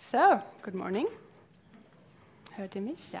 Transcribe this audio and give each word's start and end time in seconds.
So, 0.00 0.40
good 0.62 0.74
morning. 0.74 1.06
Hört 2.54 2.74
ihr 2.76 2.80
mich? 2.80 3.12
Ja. 3.12 3.20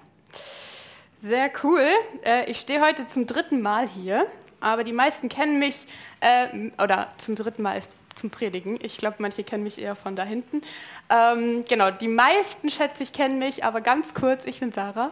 Sehr 1.20 1.50
cool. 1.62 1.84
Äh, 2.24 2.48
ich 2.50 2.60
stehe 2.60 2.80
heute 2.80 3.06
zum 3.06 3.26
dritten 3.26 3.60
Mal 3.60 3.88
hier, 3.88 4.26
aber 4.60 4.84
die 4.84 4.92
meisten 4.92 5.28
kennen 5.28 5.58
mich, 5.58 5.86
äh, 6.20 6.70
oder 6.82 7.08
zum 7.18 7.34
dritten 7.34 7.62
Mal 7.62 7.82
zum 8.14 8.30
Predigen. 8.30 8.78
Ich 8.80 8.96
glaube, 8.96 9.16
manche 9.18 9.42
kennen 9.42 9.64
mich 9.64 9.78
eher 9.78 9.96
von 9.96 10.16
da 10.16 10.22
hinten. 10.22 10.62
Ähm, 11.10 11.64
genau, 11.68 11.90
die 11.90 12.08
meisten, 12.08 12.70
schätze 12.70 13.02
ich, 13.02 13.12
kennen 13.12 13.38
mich, 13.38 13.64
aber 13.64 13.80
ganz 13.80 14.14
kurz, 14.14 14.46
ich 14.46 14.60
bin 14.60 14.72
Sarah. 14.72 15.10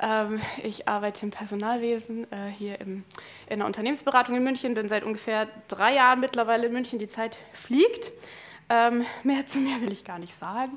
Ähm, 0.00 0.40
ich 0.62 0.86
arbeite 0.86 1.24
im 1.24 1.30
Personalwesen 1.30 2.30
äh, 2.30 2.50
hier 2.56 2.80
in 2.80 3.04
der 3.48 3.66
Unternehmensberatung 3.66 4.36
in 4.36 4.44
München, 4.44 4.74
bin 4.74 4.88
seit 4.88 5.02
ungefähr 5.02 5.48
drei 5.66 5.94
Jahren 5.94 6.20
mittlerweile 6.20 6.66
in 6.66 6.72
München. 6.74 7.00
Die 7.00 7.08
Zeit 7.08 7.36
fliegt. 7.54 8.12
Ähm, 8.70 9.06
mehr 9.22 9.46
zu 9.46 9.58
mir 9.58 9.80
will 9.80 9.92
ich 9.92 10.04
gar 10.04 10.18
nicht 10.18 10.38
sagen, 10.38 10.76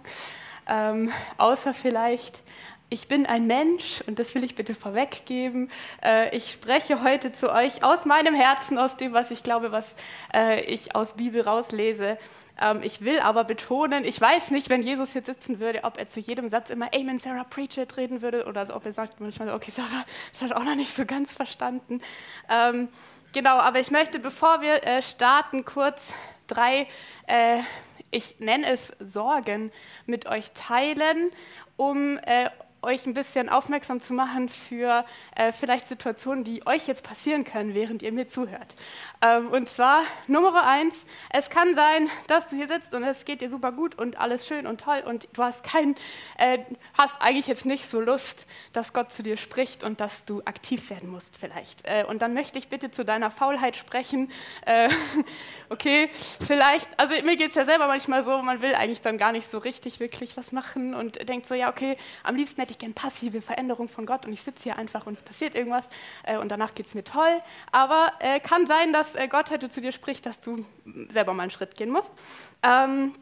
ähm, 0.67 1.11
außer 1.37 1.73
vielleicht, 1.73 2.41
ich 2.89 3.07
bin 3.07 3.25
ein 3.25 3.47
Mensch 3.47 4.01
und 4.07 4.19
das 4.19 4.35
will 4.35 4.43
ich 4.43 4.55
bitte 4.55 4.75
vorweggeben. 4.75 5.67
Äh, 6.03 6.35
ich 6.35 6.51
spreche 6.51 7.03
heute 7.03 7.31
zu 7.31 7.51
euch 7.51 7.83
aus 7.83 8.05
meinem 8.05 8.35
Herzen, 8.35 8.77
aus 8.77 8.97
dem, 8.97 9.13
was 9.13 9.31
ich 9.31 9.43
glaube, 9.43 9.71
was 9.71 9.95
äh, 10.33 10.61
ich 10.61 10.95
aus 10.95 11.13
Bibel 11.13 11.41
rauslese. 11.41 12.17
Ähm, 12.61 12.81
ich 12.83 13.01
will 13.01 13.19
aber 13.19 13.43
betonen, 13.43 14.05
ich 14.05 14.19
weiß 14.19 14.51
nicht, 14.51 14.69
wenn 14.69 14.81
Jesus 14.81 15.13
hier 15.13 15.23
sitzen 15.23 15.59
würde, 15.59 15.83
ob 15.83 15.97
er 15.97 16.07
zu 16.07 16.19
jedem 16.19 16.49
Satz 16.49 16.69
immer 16.69 16.89
Amen, 16.95 17.19
Sarah, 17.19 17.43
preach 17.43 17.77
it 17.77 17.97
reden 17.97 18.21
würde 18.21 18.45
oder 18.45 18.73
ob 18.73 18.85
er 18.85 18.93
sagt 18.93 19.19
manchmal, 19.19 19.49
okay, 19.49 19.71
Sarah, 19.71 20.03
das 20.31 20.41
hat 20.41 20.53
auch 20.53 20.63
noch 20.63 20.75
nicht 20.75 20.93
so 20.93 21.05
ganz 21.05 21.33
verstanden. 21.33 22.01
Ähm, 22.49 22.89
genau, 23.33 23.57
aber 23.57 23.79
ich 23.79 23.91
möchte, 23.91 24.19
bevor 24.19 24.61
wir 24.61 24.85
äh, 24.85 25.01
starten, 25.01 25.65
kurz 25.65 26.13
drei, 26.51 26.87
äh, 27.27 27.59
ich 28.11 28.39
nenne 28.39 28.67
es 28.67 28.93
Sorgen, 28.99 29.71
mit 30.05 30.27
euch 30.27 30.51
teilen, 30.51 31.31
um 31.77 32.17
äh, 32.17 32.49
euch 32.81 33.05
ein 33.05 33.13
bisschen 33.13 33.49
aufmerksam 33.49 34.01
zu 34.01 34.13
machen 34.13 34.49
für 34.49 35.05
äh, 35.35 35.51
vielleicht 35.51 35.87
Situationen, 35.87 36.43
die 36.43 36.65
euch 36.65 36.87
jetzt 36.87 37.03
passieren 37.03 37.43
können, 37.43 37.75
während 37.75 38.01
ihr 38.01 38.11
mir 38.11 38.27
zuhört. 38.27 38.75
Ähm, 39.21 39.49
und 39.49 39.69
zwar 39.69 40.03
Nummer 40.27 40.65
eins, 40.65 40.95
es 41.31 41.49
kann 41.49 41.75
sein, 41.75 42.09
dass 42.27 42.49
du 42.49 42.55
hier 42.55 42.67
sitzt 42.67 42.93
und 42.93 43.03
es 43.03 43.25
geht 43.25 43.41
dir 43.41 43.49
super 43.49 43.71
gut 43.71 43.95
und 43.95 44.19
alles 44.19 44.47
schön 44.47 44.65
und 44.65 44.81
toll 44.81 45.03
und 45.05 45.27
du 45.33 45.43
hast 45.43 45.63
kein, 45.63 45.95
äh, 46.37 46.59
hast 46.97 47.21
eigentlich 47.21 47.47
jetzt 47.47 47.65
nicht 47.65 47.87
so 47.87 48.01
Lust, 48.01 48.45
dass 48.73 48.93
Gott 48.93 49.13
zu 49.13 49.21
dir 49.21 49.37
spricht 49.37 49.83
und 49.83 50.01
dass 50.01 50.25
du 50.25 50.41
aktiv 50.45 50.89
werden 50.89 51.09
musst 51.09 51.37
vielleicht. 51.37 51.85
Äh, 51.85 52.05
und 52.07 52.21
dann 52.21 52.33
möchte 52.33 52.57
ich 52.57 52.67
bitte 52.67 52.89
zu 52.89 53.05
deiner 53.05 53.29
Faulheit 53.29 53.75
sprechen. 53.75 54.31
Äh, 54.65 54.89
okay, 55.69 56.09
vielleicht, 56.39 56.89
also 56.97 57.13
mir 57.23 57.35
geht 57.35 57.49
es 57.49 57.55
ja 57.55 57.65
selber 57.65 57.87
manchmal 57.87 58.23
so, 58.23 58.41
man 58.41 58.61
will 58.61 58.73
eigentlich 58.73 59.01
dann 59.01 59.17
gar 59.17 59.31
nicht 59.31 59.49
so 59.49 59.59
richtig 59.59 59.99
wirklich 59.99 60.35
was 60.35 60.51
machen 60.51 60.95
und 60.95 61.29
denkt 61.29 61.47
so, 61.47 61.53
ja 61.53 61.69
okay, 61.69 61.95
am 62.23 62.35
liebsten 62.35 62.59
hätte 62.61 62.70
ich 62.71 62.79
gerne 62.79 62.93
passive 62.93 63.41
Veränderung 63.41 63.87
von 63.87 64.05
Gott 64.05 64.25
und 64.25 64.33
ich 64.33 64.41
sitze 64.41 64.63
hier 64.63 64.77
einfach 64.77 65.05
und 65.05 65.17
es 65.17 65.23
passiert 65.23 65.55
irgendwas 65.55 65.87
äh, 66.23 66.37
und 66.37 66.49
danach 66.49 66.73
geht 66.73 66.87
es 66.87 66.93
mir 66.93 67.03
toll. 67.03 67.41
Aber 67.71 68.13
äh, 68.19 68.39
kann 68.39 68.65
sein, 68.65 68.93
dass 68.93 69.15
äh, 69.15 69.27
Gott 69.27 69.51
heute 69.51 69.69
zu 69.69 69.81
dir 69.81 69.91
spricht, 69.91 70.25
dass 70.25 70.41
du 70.41 70.65
selber 71.09 71.33
mal 71.33 71.43
einen 71.43 71.51
Schritt 71.51 71.75
gehen 71.75 71.91
musst. 71.91 72.11
Ähm, 72.63 73.13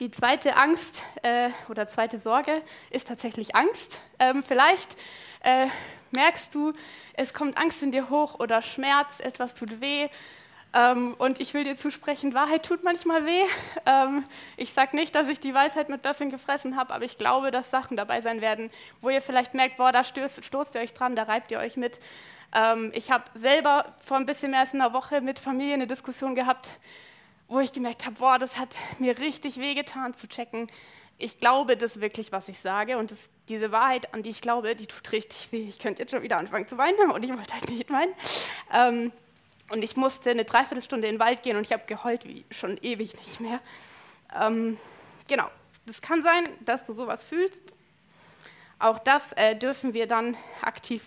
die 0.00 0.10
zweite 0.10 0.56
Angst 0.56 1.04
äh, 1.22 1.50
oder 1.68 1.86
zweite 1.86 2.18
Sorge 2.18 2.62
ist 2.90 3.06
tatsächlich 3.06 3.54
Angst. 3.54 4.00
Ähm, 4.18 4.42
vielleicht 4.42 4.96
äh, 5.44 5.68
merkst 6.10 6.52
du, 6.54 6.72
es 7.14 7.32
kommt 7.32 7.56
Angst 7.56 7.82
in 7.82 7.92
dir 7.92 8.10
hoch 8.10 8.40
oder 8.40 8.62
Schmerz, 8.62 9.20
etwas 9.20 9.54
tut 9.54 9.80
weh 9.80 10.08
ähm, 10.76 11.14
und 11.16 11.40
ich 11.40 11.54
will 11.54 11.64
dir 11.64 11.76
zusprechen, 11.76 12.34
Wahrheit 12.34 12.66
tut 12.66 12.84
manchmal 12.84 13.24
weh. 13.24 13.44
Ähm, 13.86 14.24
ich 14.58 14.72
sage 14.74 14.94
nicht, 14.94 15.14
dass 15.14 15.28
ich 15.28 15.40
die 15.40 15.54
Weisheit 15.54 15.88
mit 15.88 16.04
Löffeln 16.04 16.28
gefressen 16.28 16.76
habe, 16.76 16.92
aber 16.92 17.04
ich 17.04 17.16
glaube, 17.16 17.50
dass 17.50 17.70
Sachen 17.70 17.96
dabei 17.96 18.20
sein 18.20 18.42
werden, 18.42 18.70
wo 19.00 19.08
ihr 19.08 19.22
vielleicht 19.22 19.54
merkt, 19.54 19.78
boah, 19.78 19.90
da 19.90 20.04
stößt, 20.04 20.44
stoßt 20.44 20.74
ihr 20.74 20.82
euch 20.82 20.92
dran, 20.92 21.16
da 21.16 21.22
reibt 21.22 21.50
ihr 21.50 21.60
euch 21.60 21.76
mit. 21.76 21.98
Ähm, 22.54 22.92
ich 22.94 23.10
habe 23.10 23.24
selber 23.34 23.94
vor 24.04 24.18
ein 24.18 24.26
bisschen 24.26 24.50
mehr 24.50 24.60
als 24.60 24.74
einer 24.74 24.92
Woche 24.92 25.22
mit 25.22 25.38
Familie 25.38 25.74
eine 25.74 25.86
Diskussion 25.86 26.34
gehabt, 26.34 26.68
wo 27.48 27.60
ich 27.60 27.72
gemerkt 27.72 28.04
habe, 28.04 28.16
boah, 28.16 28.38
das 28.38 28.58
hat 28.58 28.74
mir 28.98 29.18
richtig 29.18 29.58
wehgetan 29.58 30.12
zu 30.12 30.28
checken. 30.28 30.66
Ich 31.16 31.40
glaube 31.40 31.78
das 31.78 32.02
wirklich, 32.02 32.32
was 32.32 32.48
ich 32.48 32.58
sage 32.58 32.98
und 32.98 33.10
das, 33.10 33.30
diese 33.48 33.72
Wahrheit, 33.72 34.12
an 34.12 34.22
die 34.22 34.28
ich 34.28 34.42
glaube, 34.42 34.76
die 34.76 34.86
tut 34.86 35.12
richtig 35.12 35.50
weh. 35.52 35.66
Ich 35.66 35.78
könnte 35.78 36.02
jetzt 36.02 36.10
schon 36.10 36.22
wieder 36.22 36.36
anfangen 36.36 36.68
zu 36.68 36.76
weinen 36.76 37.10
und 37.10 37.22
ich 37.22 37.30
wollte 37.30 37.54
halt 37.54 37.70
nicht 37.70 37.90
weinen. 37.90 38.12
Und 39.70 39.82
ich 39.82 39.96
musste 39.96 40.30
eine 40.30 40.44
Dreiviertelstunde 40.44 41.08
in 41.08 41.16
den 41.16 41.20
Wald 41.20 41.42
gehen 41.42 41.56
und 41.56 41.64
ich 41.64 41.72
habe 41.72 41.84
geheult 41.86 42.24
wie 42.24 42.44
schon 42.50 42.78
ewig 42.82 43.16
nicht 43.16 43.40
mehr. 43.40 43.60
Ähm, 44.40 44.78
genau, 45.28 45.50
das 45.86 46.00
kann 46.00 46.22
sein, 46.22 46.48
dass 46.60 46.86
du 46.86 46.92
sowas 46.92 47.24
fühlst. 47.24 47.74
Auch 48.78 48.98
das 48.98 49.32
äh, 49.32 49.56
dürfen 49.56 49.94
wir 49.94 50.06
dann 50.06 50.36
aktiv 50.62 51.02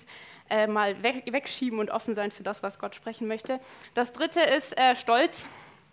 äh, 0.49 0.67
mal 0.67 1.01
weg, 1.03 1.23
wegschieben 1.31 1.79
und 1.79 1.91
offen 1.91 2.15
sein 2.15 2.31
für 2.31 2.43
das, 2.43 2.63
was 2.63 2.79
Gott 2.79 2.95
sprechen 2.95 3.27
möchte. 3.27 3.59
Das 3.93 4.11
dritte 4.11 4.41
ist 4.41 4.77
äh, 4.79 4.95
Stolz. 4.95 5.47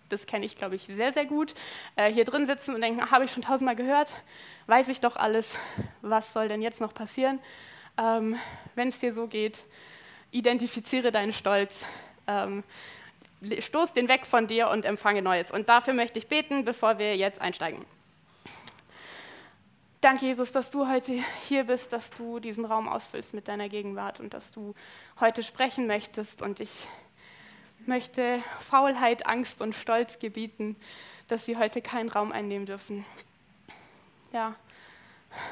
Das 0.09 0.27
kenne 0.27 0.47
ich, 0.47 0.55
glaube 0.55 0.77
ich, 0.77 0.83
sehr, 0.87 1.13
sehr 1.13 1.27
gut. 1.27 1.53
Äh, 1.97 2.13
hier 2.13 2.25
drin 2.25 2.47
sitzen 2.47 2.75
und 2.75 2.81
denken, 2.81 3.11
habe 3.11 3.25
ich 3.25 3.33
schon 3.33 3.43
tausendmal 3.43 3.77
gehört, 3.77 4.13
weiß 4.67 4.89
ich 4.89 5.01
doch 5.01 5.17
alles, 5.17 5.57
was 6.01 6.33
soll 6.33 6.49
denn 6.49 6.63
jetzt 6.63 6.81
noch 6.81 6.95
passieren? 6.95 7.41
Ähm, 7.99 8.39
Wenn 8.77 8.89
es 8.89 9.01
dir 9.01 9.13
so 9.13 9.27
geht, 9.27 9.65
identifiziere 10.31 11.11
deinen 11.11 11.33
Stolz, 11.33 11.85
ähm, 12.27 12.65
stoß 13.59 13.93
den 13.93 14.09
weg 14.09 14.27
von 14.27 14.47
dir 14.47 14.69
und 14.71 14.85
empfange 14.85 15.23
Neues. 15.23 15.51
Und 15.51 15.69
dafür 15.69 15.95
möchte 15.95 16.19
ich 16.19 16.27
beten, 16.27 16.65
bevor 16.65 16.99
wir 16.99 17.17
jetzt 17.17 17.41
einsteigen. 17.41 17.85
Danke, 20.01 20.27
Jesus, 20.27 20.53
dass 20.53 20.71
du 20.71 20.89
heute 20.89 21.13
hier 21.43 21.65
bist, 21.65 21.93
dass 21.93 22.11
du 22.11 22.39
diesen 22.39 22.65
Raum 22.65 22.87
ausfüllst 22.87 23.35
mit 23.35 23.49
deiner 23.49 23.69
Gegenwart 23.69 24.21
und 24.21 24.35
dass 24.35 24.53
du 24.53 24.75
heute 25.21 25.43
sprechen 25.43 25.87
möchtest. 25.87 26.43
Und 26.43 26.61
ich 26.61 26.87
möchte 27.87 28.41
Faulheit, 28.61 29.27
Angst 29.27 29.61
und 29.61 29.75
Stolz 29.75 30.19
gebieten, 30.19 30.77
dass 31.29 31.47
sie 31.47 31.57
heute 31.57 31.83
keinen 31.83 32.09
Raum 32.09 32.31
einnehmen 32.31 32.67
dürfen. 32.67 33.05
Ja, 34.33 34.55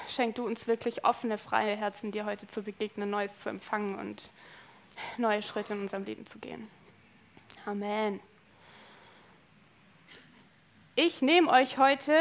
schenk 0.09 0.37
du 0.37 0.45
uns 0.45 0.67
wirklich 0.67 1.05
offene, 1.05 1.39
freie 1.39 1.77
Herzen, 1.77 2.13
dir 2.13 2.25
heute 2.25 2.47
zu 2.47 2.63
begegnen, 2.63 3.11
Neues 3.11 3.41
zu 3.41 3.49
empfangen 3.49 3.99
und 3.99 4.31
neue 5.19 5.43
Schritte 5.43 5.75
in 5.75 5.81
unserem 5.83 6.05
Leben 6.05 6.27
zu 6.27 6.39
gehen. 6.39 6.69
Amen. 7.67 8.21
Ich 10.97 11.23
nehme 11.23 11.51
euch 11.51 11.79
heute 11.79 12.13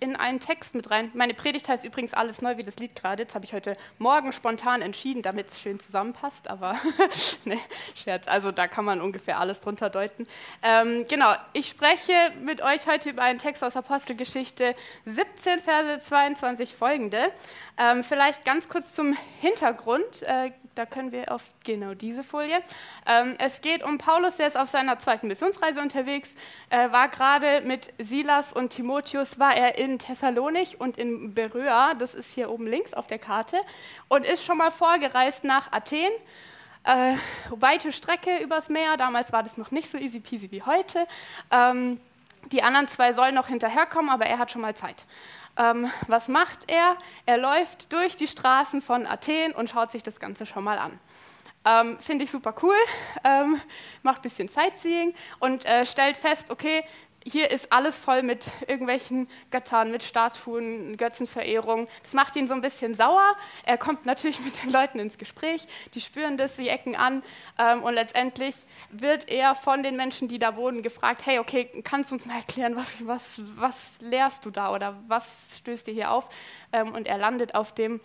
in 0.00 0.16
einen 0.16 0.40
Text 0.40 0.74
mit 0.74 0.90
rein. 0.90 1.10
Meine 1.14 1.34
Predigt 1.34 1.68
heißt 1.68 1.84
übrigens 1.84 2.14
alles 2.14 2.40
neu 2.40 2.56
wie 2.56 2.64
das 2.64 2.76
Lied 2.76 2.96
gerade. 2.96 3.22
Jetzt 3.22 3.34
habe 3.34 3.44
ich 3.44 3.52
heute 3.52 3.76
Morgen 3.98 4.32
spontan 4.32 4.82
entschieden, 4.82 5.22
damit 5.22 5.50
es 5.50 5.60
schön 5.60 5.78
zusammenpasst, 5.78 6.48
aber 6.48 6.76
ne, 7.44 7.58
Scherz. 7.94 8.26
Also 8.26 8.50
da 8.50 8.66
kann 8.66 8.84
man 8.84 9.00
ungefähr 9.00 9.38
alles 9.38 9.60
drunter 9.60 9.90
deuten. 9.90 10.26
Ähm, 10.62 11.06
genau, 11.06 11.34
ich 11.52 11.68
spreche 11.68 12.12
mit 12.40 12.62
euch 12.62 12.86
heute 12.86 13.10
über 13.10 13.22
einen 13.22 13.38
Text 13.38 13.62
aus 13.62 13.76
Apostelgeschichte 13.76 14.74
17, 15.04 15.60
Verse 15.60 15.98
22 16.04 16.74
folgende. 16.74 17.30
Ähm, 17.78 18.02
vielleicht 18.02 18.44
ganz 18.44 18.68
kurz 18.68 18.94
zum 18.94 19.16
Hintergrund. 19.40 20.22
Äh, 20.22 20.52
da 20.74 20.86
können 20.86 21.12
wir 21.12 21.32
auf 21.32 21.50
genau 21.64 21.94
diese 21.94 22.22
Folie. 22.22 22.62
Ähm, 23.06 23.34
es 23.38 23.60
geht 23.60 23.82
um 23.82 23.98
Paulus, 23.98 24.36
der 24.36 24.48
ist 24.48 24.56
auf 24.56 24.68
seiner 24.68 24.98
zweiten 24.98 25.26
Missionsreise 25.28 25.80
unterwegs, 25.80 26.34
äh, 26.70 26.90
war 26.90 27.08
gerade 27.08 27.62
mit 27.62 27.92
Silas 27.98 28.52
und 28.52 28.70
Timotheus, 28.70 29.38
war 29.38 29.56
er 29.56 29.78
in 29.78 29.98
Thessalonich 29.98 30.80
und 30.80 30.96
in 30.96 31.34
Beröa, 31.34 31.94
das 31.94 32.14
ist 32.14 32.34
hier 32.34 32.50
oben 32.50 32.66
links 32.66 32.94
auf 32.94 33.06
der 33.06 33.18
Karte, 33.18 33.60
und 34.08 34.24
ist 34.26 34.44
schon 34.44 34.58
mal 34.58 34.70
vorgereist 34.70 35.44
nach 35.44 35.72
Athen. 35.72 36.10
Äh, 36.84 37.16
weite 37.50 37.92
Strecke 37.92 38.38
übers 38.38 38.68
Meer, 38.68 38.96
damals 38.96 39.32
war 39.32 39.42
das 39.42 39.56
noch 39.58 39.70
nicht 39.70 39.90
so 39.90 39.98
easy 39.98 40.20
peasy 40.20 40.50
wie 40.50 40.62
heute. 40.62 41.06
Ähm, 41.50 42.00
die 42.52 42.62
anderen 42.62 42.88
zwei 42.88 43.12
sollen 43.12 43.34
noch 43.34 43.48
hinterherkommen, 43.48 44.10
aber 44.10 44.26
er 44.26 44.38
hat 44.38 44.50
schon 44.50 44.62
mal 44.62 44.74
Zeit. 44.74 45.04
Ähm, 45.60 45.90
was 46.06 46.28
macht 46.28 46.70
er? 46.70 46.96
Er 47.26 47.36
läuft 47.36 47.92
durch 47.92 48.16
die 48.16 48.26
Straßen 48.26 48.80
von 48.80 49.06
Athen 49.06 49.52
und 49.52 49.68
schaut 49.68 49.92
sich 49.92 50.02
das 50.02 50.18
Ganze 50.18 50.46
schon 50.46 50.64
mal 50.64 50.78
an. 50.78 50.98
Ähm, 51.66 51.98
Finde 52.00 52.24
ich 52.24 52.30
super 52.30 52.54
cool, 52.62 52.76
ähm, 53.22 53.60
macht 54.02 54.20
ein 54.20 54.22
bisschen 54.22 54.48
Sightseeing 54.48 55.12
und 55.40 55.66
äh, 55.66 55.84
stellt 55.84 56.16
fest, 56.16 56.50
okay, 56.50 56.82
hier 57.24 57.50
ist 57.50 57.72
alles 57.72 57.98
voll 57.98 58.22
mit 58.22 58.46
irgendwelchen 58.66 59.28
Göttern, 59.50 59.90
mit 59.90 60.02
Statuen, 60.02 60.96
Götzenverehrung. 60.96 61.88
Das 62.02 62.14
macht 62.14 62.34
ihn 62.36 62.48
so 62.48 62.54
ein 62.54 62.62
bisschen 62.62 62.94
sauer. 62.94 63.36
Er 63.64 63.76
kommt 63.76 64.06
natürlich 64.06 64.40
mit 64.40 64.62
den 64.62 64.70
Leuten 64.70 64.98
ins 64.98 65.18
Gespräch, 65.18 65.66
die 65.94 66.00
spüren 66.00 66.36
das, 66.36 66.56
sie 66.56 66.68
ecken 66.68 66.96
an 66.96 67.22
ähm, 67.58 67.82
und 67.82 67.94
letztendlich 67.94 68.66
wird 68.90 69.28
er 69.28 69.54
von 69.54 69.82
den 69.82 69.96
Menschen, 69.96 70.28
die 70.28 70.38
da 70.38 70.56
wohnen, 70.56 70.82
gefragt, 70.82 71.26
hey, 71.26 71.38
okay, 71.38 71.68
kannst 71.84 72.10
du 72.10 72.14
uns 72.14 72.24
mal 72.24 72.36
erklären, 72.36 72.76
was, 72.76 73.06
was, 73.06 73.42
was 73.56 73.76
lehrst 74.00 74.44
du 74.44 74.50
da 74.50 74.72
oder 74.72 74.96
was 75.06 75.58
stößt 75.58 75.86
dir 75.86 75.94
hier 75.94 76.10
auf? 76.10 76.28
Ähm, 76.72 76.94
und 76.94 77.06
er 77.06 77.18
landet 77.18 77.54
auf 77.54 77.74
dem 77.74 78.00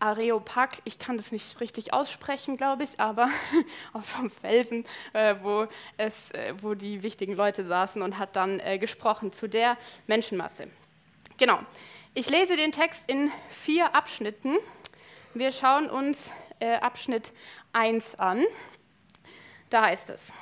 Areopag, 0.00 0.78
ich 0.84 0.98
kann 0.98 1.16
das 1.16 1.32
nicht 1.32 1.60
richtig 1.60 1.92
aussprechen, 1.92 2.56
glaube 2.56 2.84
ich, 2.84 3.00
aber 3.00 3.28
einem 4.18 4.30
Felsen, 4.30 4.84
äh, 5.12 5.34
wo, 5.42 5.66
es, 5.96 6.30
äh, 6.30 6.54
wo 6.60 6.74
die 6.74 7.02
wichtigen 7.02 7.34
Leute 7.34 7.64
saßen 7.64 8.02
und 8.02 8.18
hat 8.18 8.36
dann 8.36 8.60
äh, 8.60 8.78
gesprochen 8.78 9.32
zu 9.32 9.48
der 9.48 9.76
Menschenmasse. 10.06 10.68
Genau. 11.36 11.58
Ich 12.14 12.30
lese 12.30 12.56
den 12.56 12.72
Text 12.72 13.04
in 13.06 13.30
vier 13.48 13.94
Abschnitten. 13.94 14.56
Wir 15.34 15.52
schauen 15.52 15.88
uns 15.88 16.32
äh, 16.58 16.74
Abschnitt 16.76 17.32
1 17.72 18.16
an. 18.16 18.44
Da 19.70 19.86
heißt 19.86 20.10
es. 20.10 20.32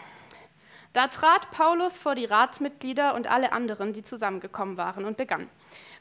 Da 0.92 1.08
trat 1.08 1.50
Paulus 1.50 1.98
vor 1.98 2.14
die 2.14 2.24
Ratsmitglieder 2.24 3.14
und 3.14 3.26
alle 3.26 3.52
anderen, 3.52 3.92
die 3.92 4.02
zusammengekommen 4.02 4.78
waren, 4.78 5.04
und 5.04 5.18
begann. 5.18 5.50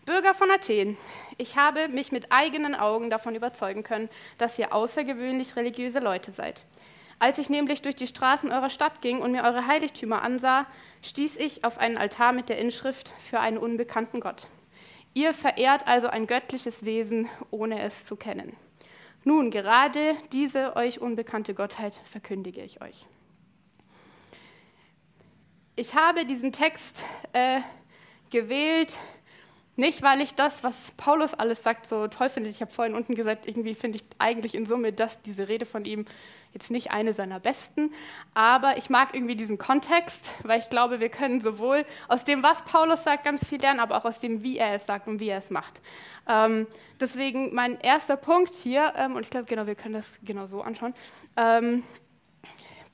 Bürger 0.06 0.34
von 0.34 0.52
Athen, 0.52 0.98
ich 1.38 1.57
habe 1.57 1.88
mich 1.88 2.12
mit 2.12 2.31
eigenen 2.31 2.75
Augen 2.75 3.10
davon 3.10 3.36
überzeugen 3.36 3.84
können, 3.84 4.10
dass 4.38 4.60
ihr 4.60 4.74
außergewöhnlich 4.74 5.56
religiöse 5.56 6.00
Leute 6.00 6.31
seid. 6.31 6.66
Als 7.18 7.38
ich 7.38 7.50
nämlich 7.50 7.81
durch 7.81 7.96
die 7.96 8.07
Straßen 8.07 8.52
eurer 8.52 8.69
Stadt 8.69 9.02
ging 9.02 9.22
und 9.22 9.31
mir 9.31 9.44
eure 9.44 9.68
Heiligtümer 9.68 10.22
ansah, 10.22 10.68
stieß 11.02 11.38
ich 11.38 11.63
auf 11.63 11.78
einen 11.78 11.98
Altar 11.98 12.34
mit 12.34 12.50
der 12.50 12.60
Inschrift 12.60 13.13
für 13.18 13.40
einen 13.40 13.57
unbekannten 13.57 14.19
Gott. 14.19 14.48
Ihr 15.13 15.34
verehrt 15.34 15.88
also 15.88 16.07
ein 16.07 16.28
göttliches 16.28 16.86
Wesen, 16.86 17.30
ohne 17.52 17.81
es 17.81 18.06
zu 18.06 18.16
kennen. 18.16 18.56
Nun, 19.24 19.50
gerade 19.50 20.16
diese 20.31 20.75
euch 20.75 21.00
unbekannte 21.00 21.54
Gottheit 21.54 22.00
verkündige 22.04 22.62
ich 22.62 22.81
euch 22.81 23.07
ich 25.75 25.94
habe 25.94 26.25
diesen 26.25 26.52
Text 26.52 27.04
äh, 27.34 27.60
gewählt, 28.30 28.98
nicht 29.75 30.01
weil 30.01 30.22
ich 30.22 30.36
das, 30.36 30.63
was 30.63 30.92
Paulus 30.98 31.33
alles 31.33 31.63
sagt, 31.63 31.86
so 31.86 32.07
toll 32.07 32.30
finde. 32.30 32.50
Ich 32.50 32.62
habe 32.62 32.72
vorhin 32.72 32.95
unten 32.95 33.16
gesagt, 33.16 33.48
irgendwie 33.48 33.75
finde 33.75 33.98
ich 33.98 34.04
eigentlich 34.19 34.56
in 34.56 34.66
Summe, 34.66 34.94
dass 34.94 35.22
diese 35.22 35.48
Rede 35.48 35.66
von 35.66 35.86
ihm 35.86 36.06
jetzt 36.56 36.72
nicht 36.72 36.92
eine 36.92 37.13
seiner 37.13 37.42
besten, 37.42 37.92
aber 38.33 38.77
ich 38.77 38.89
mag 38.89 39.13
irgendwie 39.13 39.36
diesen 39.36 39.57
Kontext, 39.57 40.31
weil 40.44 40.60
ich 40.60 40.69
glaube, 40.69 41.01
wir 41.01 41.10
können 41.10 41.42
sowohl 41.42 41.86
aus 42.07 42.24
dem, 42.24 42.44
was 42.44 42.63
Paulus 42.63 43.04
sagt, 43.04 43.25
ganz 43.25 43.45
viel 43.45 43.60
lernen, 43.60 43.81
aber 43.81 43.98
auch 43.98 44.06
aus 44.06 44.19
dem, 44.19 44.42
wie 44.42 44.57
er 44.57 44.74
es 44.74 44.86
sagt 44.86 45.07
und 45.07 45.19
wie 45.19 45.27
er 45.27 45.39
es 45.39 45.50
macht. 45.50 45.81
Ähm, 46.28 46.66
deswegen 47.00 47.54
mein 47.54 47.78
erster 47.81 48.16
Punkt 48.16 48.56
hier, 48.56 48.94
ähm, 48.95 49.18
und 49.18 49.24
ich 49.24 49.30
glaube, 49.30 49.45
genau, 49.48 49.68
wir 49.68 49.75
können 49.75 49.95
das 49.95 50.18
genau 50.24 50.48
so 50.48 50.62
anschauen. 50.62 50.94
Ähm, 51.36 51.83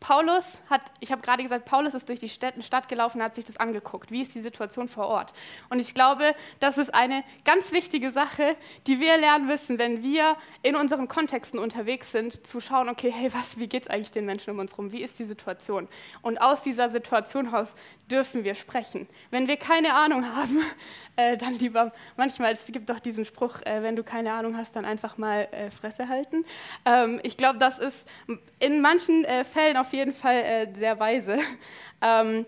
Paulus 0.01 0.57
hat, 0.67 0.81
ich 0.99 1.11
habe 1.11 1.21
gerade 1.21 1.43
gesagt, 1.43 1.65
Paulus 1.65 1.93
ist 1.93 2.09
durch 2.09 2.19
die 2.19 2.27
Stadt 2.27 2.89
gelaufen 2.89 3.21
hat 3.21 3.35
sich 3.35 3.45
das 3.45 3.57
angeguckt. 3.57 4.09
Wie 4.09 4.21
ist 4.21 4.33
die 4.33 4.41
Situation 4.41 4.89
vor 4.89 5.07
Ort? 5.07 5.31
Und 5.69 5.79
ich 5.79 5.93
glaube, 5.93 6.33
das 6.59 6.79
ist 6.79 6.93
eine 6.93 7.23
ganz 7.45 7.71
wichtige 7.71 8.09
Sache, 8.09 8.55
die 8.87 8.99
wir 8.99 9.15
lernen 9.19 9.45
müssen, 9.45 9.77
wenn 9.77 10.01
wir 10.01 10.37
in 10.63 10.75
unseren 10.75 11.07
Kontexten 11.07 11.59
unterwegs 11.59 12.11
sind, 12.11 12.47
zu 12.47 12.59
schauen, 12.59 12.89
okay, 12.89 13.13
hey, 13.15 13.31
was, 13.31 13.59
wie 13.59 13.67
geht 13.67 13.83
es 13.83 13.89
eigentlich 13.89 14.09
den 14.09 14.25
Menschen 14.25 14.49
um 14.49 14.57
uns 14.57 14.71
herum? 14.71 14.91
Wie 14.91 15.03
ist 15.03 15.19
die 15.19 15.25
Situation? 15.25 15.87
Und 16.23 16.41
aus 16.41 16.63
dieser 16.63 16.89
Situation 16.89 17.51
heraus 17.51 17.75
dürfen 18.09 18.43
wir 18.43 18.55
sprechen. 18.55 19.07
Wenn 19.29 19.47
wir 19.47 19.57
keine 19.57 19.93
Ahnung 19.93 20.25
haben, 20.35 20.61
äh, 21.15 21.37
dann 21.37 21.53
lieber 21.59 21.93
manchmal, 22.17 22.53
es 22.53 22.65
gibt 22.65 22.89
doch 22.89 22.99
diesen 22.99 23.23
Spruch, 23.23 23.61
äh, 23.65 23.83
wenn 23.83 23.95
du 23.95 24.03
keine 24.03 24.33
Ahnung 24.33 24.57
hast, 24.57 24.75
dann 24.75 24.83
einfach 24.83 25.19
mal 25.19 25.47
äh, 25.51 25.69
Fresse 25.69 26.09
halten. 26.09 26.43
Ähm, 26.85 27.19
ich 27.21 27.37
glaube, 27.37 27.59
das 27.59 27.77
ist 27.77 28.07
in 28.59 28.81
manchen 28.81 29.25
äh, 29.25 29.43
Fällen 29.43 29.77
auf 29.77 29.90
jeden 29.93 30.13
Fall 30.13 30.35
äh, 30.35 30.73
sehr 30.73 30.99
weise. 30.99 31.39
Ähm, 32.03 32.47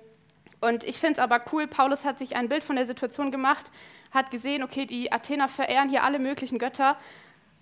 und 0.62 0.84
ich 0.84 0.98
finde 0.98 1.14
es 1.14 1.20
aber 1.20 1.40
cool, 1.52 1.68
Paulus 1.68 2.06
hat 2.06 2.18
sich 2.18 2.36
ein 2.36 2.50
Bild 2.50 2.64
von 2.64 2.76
der 2.76 2.88
Situation 2.88 3.30
gemacht, 3.30 3.70
hat 4.10 4.32
gesehen, 4.32 4.64
okay, 4.64 4.88
die 4.88 5.12
Athener 5.12 5.48
verehren 5.48 5.90
hier 5.90 6.04
alle 6.04 6.18
möglichen 6.18 6.58
Götter, 6.58 6.98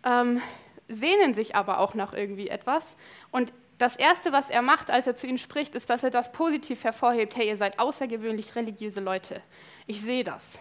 ähm, 0.05 0.41
sehnen 0.87 1.33
sich 1.33 1.53
aber 1.53 1.81
auch 1.81 1.95
nach 1.95 2.13
irgendwie 2.13 2.47
etwas. 2.47 2.95
Und 3.29 3.51
das 3.77 3.95
Erste, 3.97 4.31
was 4.31 4.49
er 4.49 4.61
macht, 4.61 4.91
als 4.91 5.07
er 5.07 5.15
zu 5.15 5.27
ihnen 5.27 5.37
spricht, 5.37 5.75
ist, 5.75 5.89
dass 5.89 6.03
er 6.03 6.11
das 6.11 6.31
positiv 6.31 6.83
hervorhebt. 6.83 7.35
Hey, 7.35 7.47
ihr 7.47 7.57
seid 7.57 7.79
außergewöhnlich 7.79 8.55
religiöse 8.55 9.01
Leute. 9.01 9.41
Ich 9.87 9.99
sehe 9.99 10.23
das. 10.23 10.59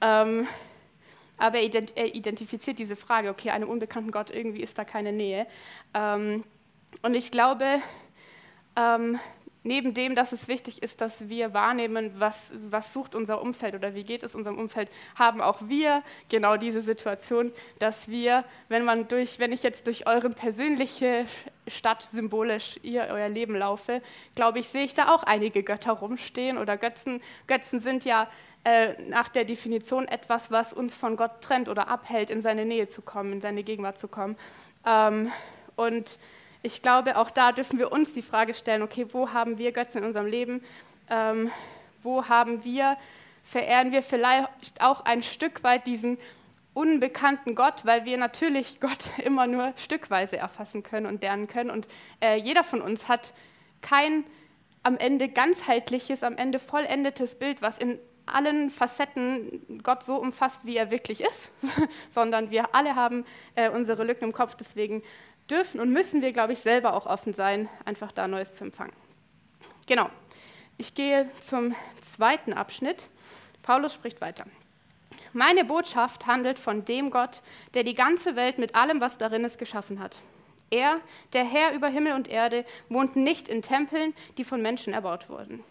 Ähm, 0.00 0.48
aber 1.36 1.58
er 1.58 2.14
identifiziert 2.14 2.78
diese 2.78 2.96
Frage, 2.96 3.28
okay, 3.28 3.50
einem 3.50 3.68
unbekannten 3.68 4.10
Gott, 4.10 4.30
irgendwie 4.30 4.62
ist 4.62 4.78
da 4.78 4.84
keine 4.84 5.12
Nähe. 5.12 5.46
Ähm, 5.92 6.44
und 7.02 7.14
ich 7.14 7.30
glaube, 7.30 7.82
ähm, 8.76 9.18
neben 9.64 9.94
dem, 9.94 10.14
dass 10.14 10.32
es 10.32 10.46
wichtig 10.46 10.82
ist, 10.82 11.00
dass 11.00 11.28
wir 11.28 11.54
wahrnehmen, 11.54 12.12
was, 12.18 12.52
was 12.70 12.92
sucht 12.92 13.14
unser 13.14 13.40
Umfeld 13.40 13.74
oder 13.74 13.94
wie 13.94 14.04
geht 14.04 14.22
es 14.22 14.34
unserem 14.34 14.58
Umfeld, 14.58 14.90
haben 15.16 15.40
auch 15.40 15.58
wir 15.62 16.02
genau 16.28 16.56
diese 16.56 16.82
Situation, 16.82 17.50
dass 17.78 18.08
wir, 18.08 18.44
wenn 18.68 18.84
man 18.84 19.08
durch, 19.08 19.38
wenn 19.38 19.52
ich 19.52 19.62
jetzt 19.62 19.86
durch 19.86 20.06
eure 20.06 20.30
persönliche 20.30 21.24
Stadt 21.66 22.02
symbolisch 22.02 22.78
ihr 22.82 23.08
euer 23.10 23.30
Leben 23.30 23.56
laufe, 23.56 24.02
glaube 24.34 24.58
ich, 24.58 24.68
sehe 24.68 24.84
ich 24.84 24.94
da 24.94 25.14
auch 25.14 25.22
einige 25.22 25.62
Götter 25.62 25.92
rumstehen 25.92 26.58
oder 26.58 26.76
Götzen. 26.76 27.22
Götzen 27.46 27.80
sind 27.80 28.04
ja 28.04 28.28
äh, 28.64 29.02
nach 29.04 29.28
der 29.28 29.46
Definition 29.46 30.06
etwas, 30.06 30.50
was 30.50 30.74
uns 30.74 30.94
von 30.94 31.16
Gott 31.16 31.40
trennt 31.40 31.70
oder 31.70 31.88
abhält, 31.88 32.28
in 32.28 32.42
seine 32.42 32.66
Nähe 32.66 32.88
zu 32.88 33.00
kommen, 33.00 33.32
in 33.32 33.40
seine 33.40 33.62
Gegenwart 33.62 33.98
zu 33.98 34.08
kommen. 34.08 34.36
Ähm, 34.86 35.32
und 35.76 36.18
ich 36.64 36.80
glaube, 36.80 37.18
auch 37.18 37.30
da 37.30 37.52
dürfen 37.52 37.78
wir 37.78 37.92
uns 37.92 38.14
die 38.14 38.22
Frage 38.22 38.54
stellen, 38.54 38.82
okay, 38.82 39.06
wo 39.12 39.32
haben 39.32 39.58
wir 39.58 39.70
Götzen 39.70 39.98
in 39.98 40.06
unserem 40.06 40.26
Leben? 40.26 40.64
Ähm, 41.10 41.50
wo 42.02 42.26
haben 42.26 42.64
wir, 42.64 42.96
verehren 43.44 43.92
wir 43.92 44.02
vielleicht 44.02 44.80
auch 44.80 45.04
ein 45.04 45.22
Stück 45.22 45.62
weit 45.62 45.86
diesen 45.86 46.18
unbekannten 46.72 47.54
Gott, 47.54 47.84
weil 47.84 48.06
wir 48.06 48.16
natürlich 48.16 48.80
Gott 48.80 49.18
immer 49.22 49.46
nur 49.46 49.74
stückweise 49.76 50.38
erfassen 50.38 50.82
können 50.82 51.04
und 51.04 51.22
lernen 51.22 51.48
können. 51.48 51.68
Und 51.70 51.86
äh, 52.22 52.36
jeder 52.36 52.64
von 52.64 52.80
uns 52.80 53.08
hat 53.08 53.34
kein 53.82 54.24
am 54.82 54.96
Ende 54.96 55.28
ganzheitliches, 55.28 56.22
am 56.22 56.36
Ende 56.36 56.58
vollendetes 56.58 57.34
Bild, 57.34 57.60
was 57.60 57.78
in 57.78 57.98
allen 58.26 58.70
Facetten 58.70 59.82
Gott 59.82 60.02
so 60.02 60.16
umfasst, 60.16 60.64
wie 60.64 60.76
er 60.76 60.90
wirklich 60.90 61.20
ist, 61.20 61.50
sondern 62.10 62.50
wir 62.50 62.74
alle 62.74 62.96
haben 62.96 63.26
äh, 63.54 63.68
unsere 63.68 64.04
Lücken 64.04 64.24
im 64.24 64.32
Kopf. 64.32 64.54
Deswegen 64.54 65.02
dürfen 65.50 65.80
und 65.80 65.90
müssen 65.90 66.22
wir, 66.22 66.32
glaube 66.32 66.52
ich, 66.52 66.60
selber 66.60 66.94
auch 66.94 67.06
offen 67.06 67.32
sein, 67.32 67.68
einfach 67.84 68.12
da 68.12 68.28
Neues 68.28 68.54
zu 68.54 68.64
empfangen. 68.64 68.92
Genau. 69.86 70.08
Ich 70.76 70.94
gehe 70.94 71.30
zum 71.40 71.74
zweiten 72.00 72.52
Abschnitt. 72.52 73.06
Paulus 73.62 73.94
spricht 73.94 74.20
weiter. 74.20 74.44
Meine 75.32 75.64
Botschaft 75.64 76.26
handelt 76.26 76.58
von 76.58 76.84
dem 76.84 77.10
Gott, 77.10 77.42
der 77.74 77.84
die 77.84 77.94
ganze 77.94 78.36
Welt 78.36 78.58
mit 78.58 78.74
allem, 78.74 79.00
was 79.00 79.18
darin 79.18 79.44
ist, 79.44 79.58
geschaffen 79.58 80.00
hat. 80.00 80.22
Er, 80.70 81.00
der 81.32 81.44
Herr 81.44 81.74
über 81.74 81.88
Himmel 81.88 82.14
und 82.14 82.28
Erde, 82.28 82.64
wohnt 82.88 83.16
nicht 83.16 83.48
in 83.48 83.62
Tempeln, 83.62 84.14
die 84.38 84.44
von 84.44 84.62
Menschen 84.62 84.92
erbaut 84.92 85.28
wurden. 85.28 85.62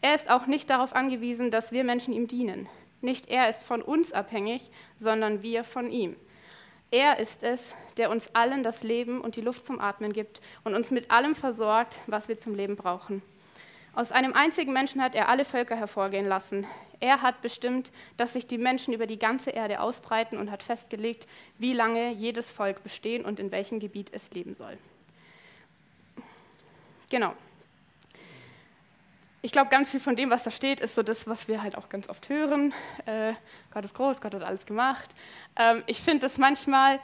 Er 0.00 0.14
ist 0.14 0.30
auch 0.30 0.46
nicht 0.46 0.70
darauf 0.70 0.94
angewiesen, 0.94 1.50
dass 1.50 1.72
wir 1.72 1.84
Menschen 1.84 2.14
ihm 2.14 2.26
dienen. 2.26 2.68
Nicht 3.00 3.28
er 3.28 3.48
ist 3.50 3.64
von 3.64 3.82
uns 3.82 4.12
abhängig, 4.12 4.70
sondern 4.96 5.42
wir 5.42 5.64
von 5.64 5.90
ihm. 5.90 6.16
Er 6.96 7.18
ist 7.18 7.42
es, 7.42 7.74
der 7.98 8.08
uns 8.08 8.34
allen 8.34 8.62
das 8.62 8.82
Leben 8.82 9.20
und 9.20 9.36
die 9.36 9.42
Luft 9.42 9.66
zum 9.66 9.82
Atmen 9.82 10.14
gibt 10.14 10.40
und 10.64 10.74
uns 10.74 10.90
mit 10.90 11.10
allem 11.10 11.34
versorgt, 11.34 11.98
was 12.06 12.26
wir 12.26 12.38
zum 12.38 12.54
Leben 12.54 12.74
brauchen. 12.74 13.20
Aus 13.94 14.12
einem 14.12 14.32
einzigen 14.32 14.72
Menschen 14.72 15.02
hat 15.02 15.14
er 15.14 15.28
alle 15.28 15.44
Völker 15.44 15.76
hervorgehen 15.76 16.24
lassen. 16.24 16.66
Er 17.00 17.20
hat 17.20 17.42
bestimmt, 17.42 17.92
dass 18.16 18.32
sich 18.32 18.46
die 18.46 18.56
Menschen 18.56 18.94
über 18.94 19.06
die 19.06 19.18
ganze 19.18 19.50
Erde 19.50 19.80
ausbreiten 19.80 20.38
und 20.38 20.50
hat 20.50 20.62
festgelegt, 20.62 21.26
wie 21.58 21.74
lange 21.74 22.12
jedes 22.12 22.50
Volk 22.50 22.82
bestehen 22.82 23.26
und 23.26 23.40
in 23.40 23.50
welchem 23.50 23.78
Gebiet 23.78 24.08
es 24.14 24.30
leben 24.30 24.54
soll. 24.54 24.78
Genau 27.10 27.34
ich 29.46 29.52
glaube, 29.52 29.70
ganz 29.70 29.92
viel 29.92 30.00
von 30.00 30.16
dem, 30.16 30.28
was 30.28 30.42
da 30.42 30.50
steht, 30.50 30.80
ist 30.80 30.96
so 30.96 31.04
das, 31.04 31.28
was 31.28 31.46
wir 31.46 31.62
halt 31.62 31.78
auch 31.78 31.88
ganz 31.88 32.08
oft 32.08 32.28
hören. 32.28 32.74
Äh, 33.06 33.32
Gott 33.72 33.84
ist 33.84 33.94
groß, 33.94 34.20
Gott 34.20 34.34
hat 34.34 34.42
alles 34.42 34.66
gemacht. 34.66 35.08
Ähm, 35.56 35.84
ich 35.86 36.00
finde 36.00 36.26
das 36.26 36.36
manchmal 36.36 36.98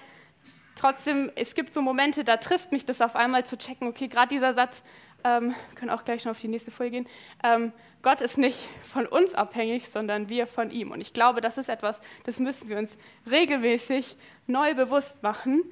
trotzdem, 0.74 1.30
es 1.36 1.54
gibt 1.54 1.72
so 1.72 1.80
Momente, 1.80 2.24
da 2.24 2.38
trifft 2.38 2.72
mich 2.72 2.84
das 2.84 3.00
auf 3.00 3.14
einmal 3.14 3.46
zu 3.46 3.56
checken, 3.56 3.86
okay, 3.86 4.08
gerade 4.08 4.26
dieser 4.26 4.54
Satz, 4.54 4.82
ähm, 5.22 5.54
können 5.76 5.92
auch 5.92 6.04
gleich 6.04 6.24
noch 6.24 6.32
auf 6.32 6.40
die 6.40 6.48
nächste 6.48 6.72
Folie 6.72 6.90
gehen, 6.90 7.06
ähm, 7.44 7.72
Gott 8.02 8.20
ist 8.20 8.38
nicht 8.38 8.58
von 8.82 9.06
uns 9.06 9.34
abhängig, 9.34 9.88
sondern 9.88 10.28
wir 10.28 10.48
von 10.48 10.72
ihm. 10.72 10.90
Und 10.90 11.00
ich 11.00 11.12
glaube, 11.12 11.42
das 11.42 11.58
ist 11.58 11.68
etwas, 11.68 12.00
das 12.24 12.40
müssen 12.40 12.68
wir 12.68 12.76
uns 12.76 12.98
regelmäßig 13.30 14.16
neu 14.48 14.74
bewusst 14.74 15.22
machen. 15.22 15.62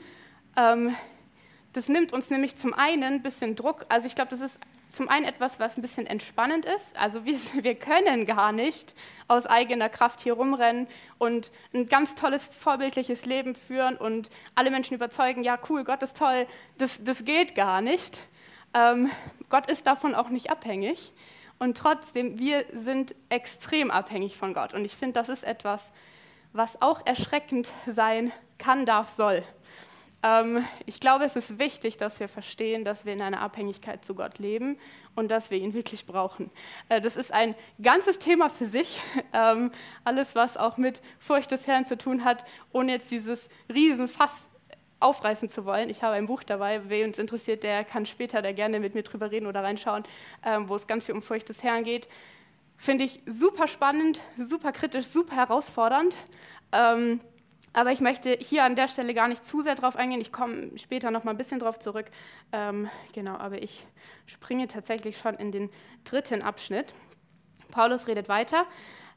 Ähm, 0.57 0.95
das 1.73 1.89
nimmt 1.89 2.13
uns 2.13 2.31
nämlich 2.31 2.55
zum 2.55 2.75
einen 2.75 3.03
ein 3.03 3.23
bisschen 3.23 3.57
Druck, 3.57 3.87
also 3.89 4.07
ich 4.07 4.15
glaube, 4.15 4.31
das 4.31 4.41
ist 4.41 4.61
zum 4.91 5.09
einen 5.09 5.25
etwas, 5.25 5.59
was 5.59 5.77
ein 5.77 5.83
bisschen 5.83 6.07
entspannend 6.07 6.65
ist. 6.65 6.99
Also 6.99 7.25
wir, 7.25 7.39
wir, 7.63 7.75
können 7.75 8.27
gar 8.27 8.53
nicht 8.53 8.95
aus 9.29 9.47
eigener 9.47 9.89
Kraft 9.89 10.21
hier 10.21 10.35
rumrennen 10.35 10.87
und 11.19 11.51
ein 11.73 11.89
ganz 11.89 12.15
tolles, 12.15 12.47
vorbildliches 12.47 13.25
Leben 13.25 13.55
führen 13.55 13.97
und 13.97 14.29
alle 14.55 14.71
Menschen 14.71 14.95
überzeugen, 14.95 15.43
ja 15.43 15.59
cool, 15.69 15.85
Gott 15.85 16.03
ist 16.03 16.17
toll, 16.17 16.47
das, 16.79 17.03
das 17.03 17.25
geht 17.25 17.55
gar 17.55 17.81
nicht. 17.81 18.21
Ähm, 18.75 19.11
Gott 19.49 19.71
ist 19.71 19.87
davon 19.87 20.15
auch 20.15 20.29
nicht 20.29 20.51
abhängig. 20.51 21.13
Und 21.59 21.77
trotzdem, 21.77 22.39
wir 22.39 22.65
sind 22.73 23.15
extrem 23.29 23.91
abhängig 23.91 24.37
von 24.37 24.55
Gott. 24.55 24.73
Und 24.73 24.85
ich 24.85 24.97
finde, 24.97 25.15
das 25.15 25.29
ist 25.29 25.45
etwas, 25.45 25.91
was 26.53 26.81
auch 26.81 27.07
erschreckend 27.07 27.73
sein 27.87 28.33
kann, 28.59 28.87
darf, 28.87 29.11
soll. 29.11 29.45
Ähm, 30.23 30.65
ich 30.87 31.01
glaube, 31.01 31.25
es 31.25 31.37
ist 31.37 31.59
wichtig, 31.59 31.97
dass 31.97 32.21
wir 32.21 32.29
verstehen, 32.29 32.85
dass 32.85 33.05
wir 33.05 33.13
in 33.13 33.23
einer 33.23 33.41
Abhängigkeit 33.41 34.05
zu 34.05 34.15
Gott 34.15 34.39
leben 34.39 34.79
und 35.15 35.31
dass 35.31 35.51
wir 35.51 35.59
ihn 35.59 35.73
wirklich 35.73 36.07
brauchen. 36.07 36.51
Äh, 36.89 37.01
das 37.01 37.17
ist 37.17 37.33
ein 37.33 37.55
ganzes 37.83 38.19
Thema 38.19 38.49
für 38.49 38.67
sich. 38.67 39.01
Ähm, 39.33 39.71
alles, 40.03 40.35
was 40.35 40.57
auch 40.57 40.77
mit 40.77 41.01
Furcht 41.19 41.53
des 41.53 41.67
Herrn 41.69 41.87
zu 41.87 41.97
tun 41.97 42.25
hat, 42.25 42.45
ohne 42.73 42.93
jetzt 42.93 43.13
dieses 43.13 43.49
Riesenfass 43.73 44.49
aufreißen 44.99 45.49
zu 45.49 45.65
wollen. 45.65 45.89
Ich 45.89 46.03
habe 46.03 46.15
ein 46.15 46.27
Buch 46.27 46.43
dabei, 46.43 46.83
wer 46.89 47.07
uns 47.07 47.19
interessiert, 47.19 47.63
der 47.63 47.85
kann 47.85 48.07
später 48.07 48.43
da 48.43 48.51
gerne 48.51 48.81
mit 48.81 48.95
mir 48.95 49.03
drüber 49.03 49.31
reden 49.31 49.47
oder 49.47 49.63
reinschauen, 49.63 50.03
ähm, 50.45 50.69
wo 50.69 50.75
es 50.75 50.87
ganz 50.87 51.07
viel 51.07 51.15
um 51.15 51.23
Furcht 51.23 51.49
des 51.49 51.63
Herrn 51.63 51.85
geht. 51.85 52.09
Finde 52.77 53.05
ich 53.05 53.21
super 53.27 53.69
spannend, 53.69 54.21
super 54.49 54.73
kritisch, 54.73 55.07
super 55.07 55.37
herausfordernd. 55.37 56.17
Ähm, 56.73 57.21
aber 57.73 57.93
ich 57.93 58.01
möchte 58.01 58.31
hier 58.41 58.65
an 58.65 58.75
der 58.75 58.89
Stelle 58.89 59.15
gar 59.15 59.29
nicht 59.29 59.45
zu 59.45 59.63
sehr 59.63 59.77
drauf 59.77 59.97
eingehen. 59.97 60.21
Ich 60.21 60.33
komme 60.33 60.77
später 60.77 61.11
noch 61.11 61.25
mal 61.25 61.31
ein 61.31 61.37
bisschen 61.37 61.61
drauf 61.61 61.79
zurück. 61.79 62.07
Ähm, 62.53 62.91
genau, 63.13 63.37
aber 63.37 63.63
ich 63.63 63.87
springe 64.27 64.67
tatsächlich 64.67 65.19
schon 65.19 65.35
in 65.35 65.53
den 65.53 65.71
dritten 66.05 66.43
Abschnitt. 66.43 66.95
Paulus 67.71 68.09
redet 68.09 68.29
weiter. 68.29 68.67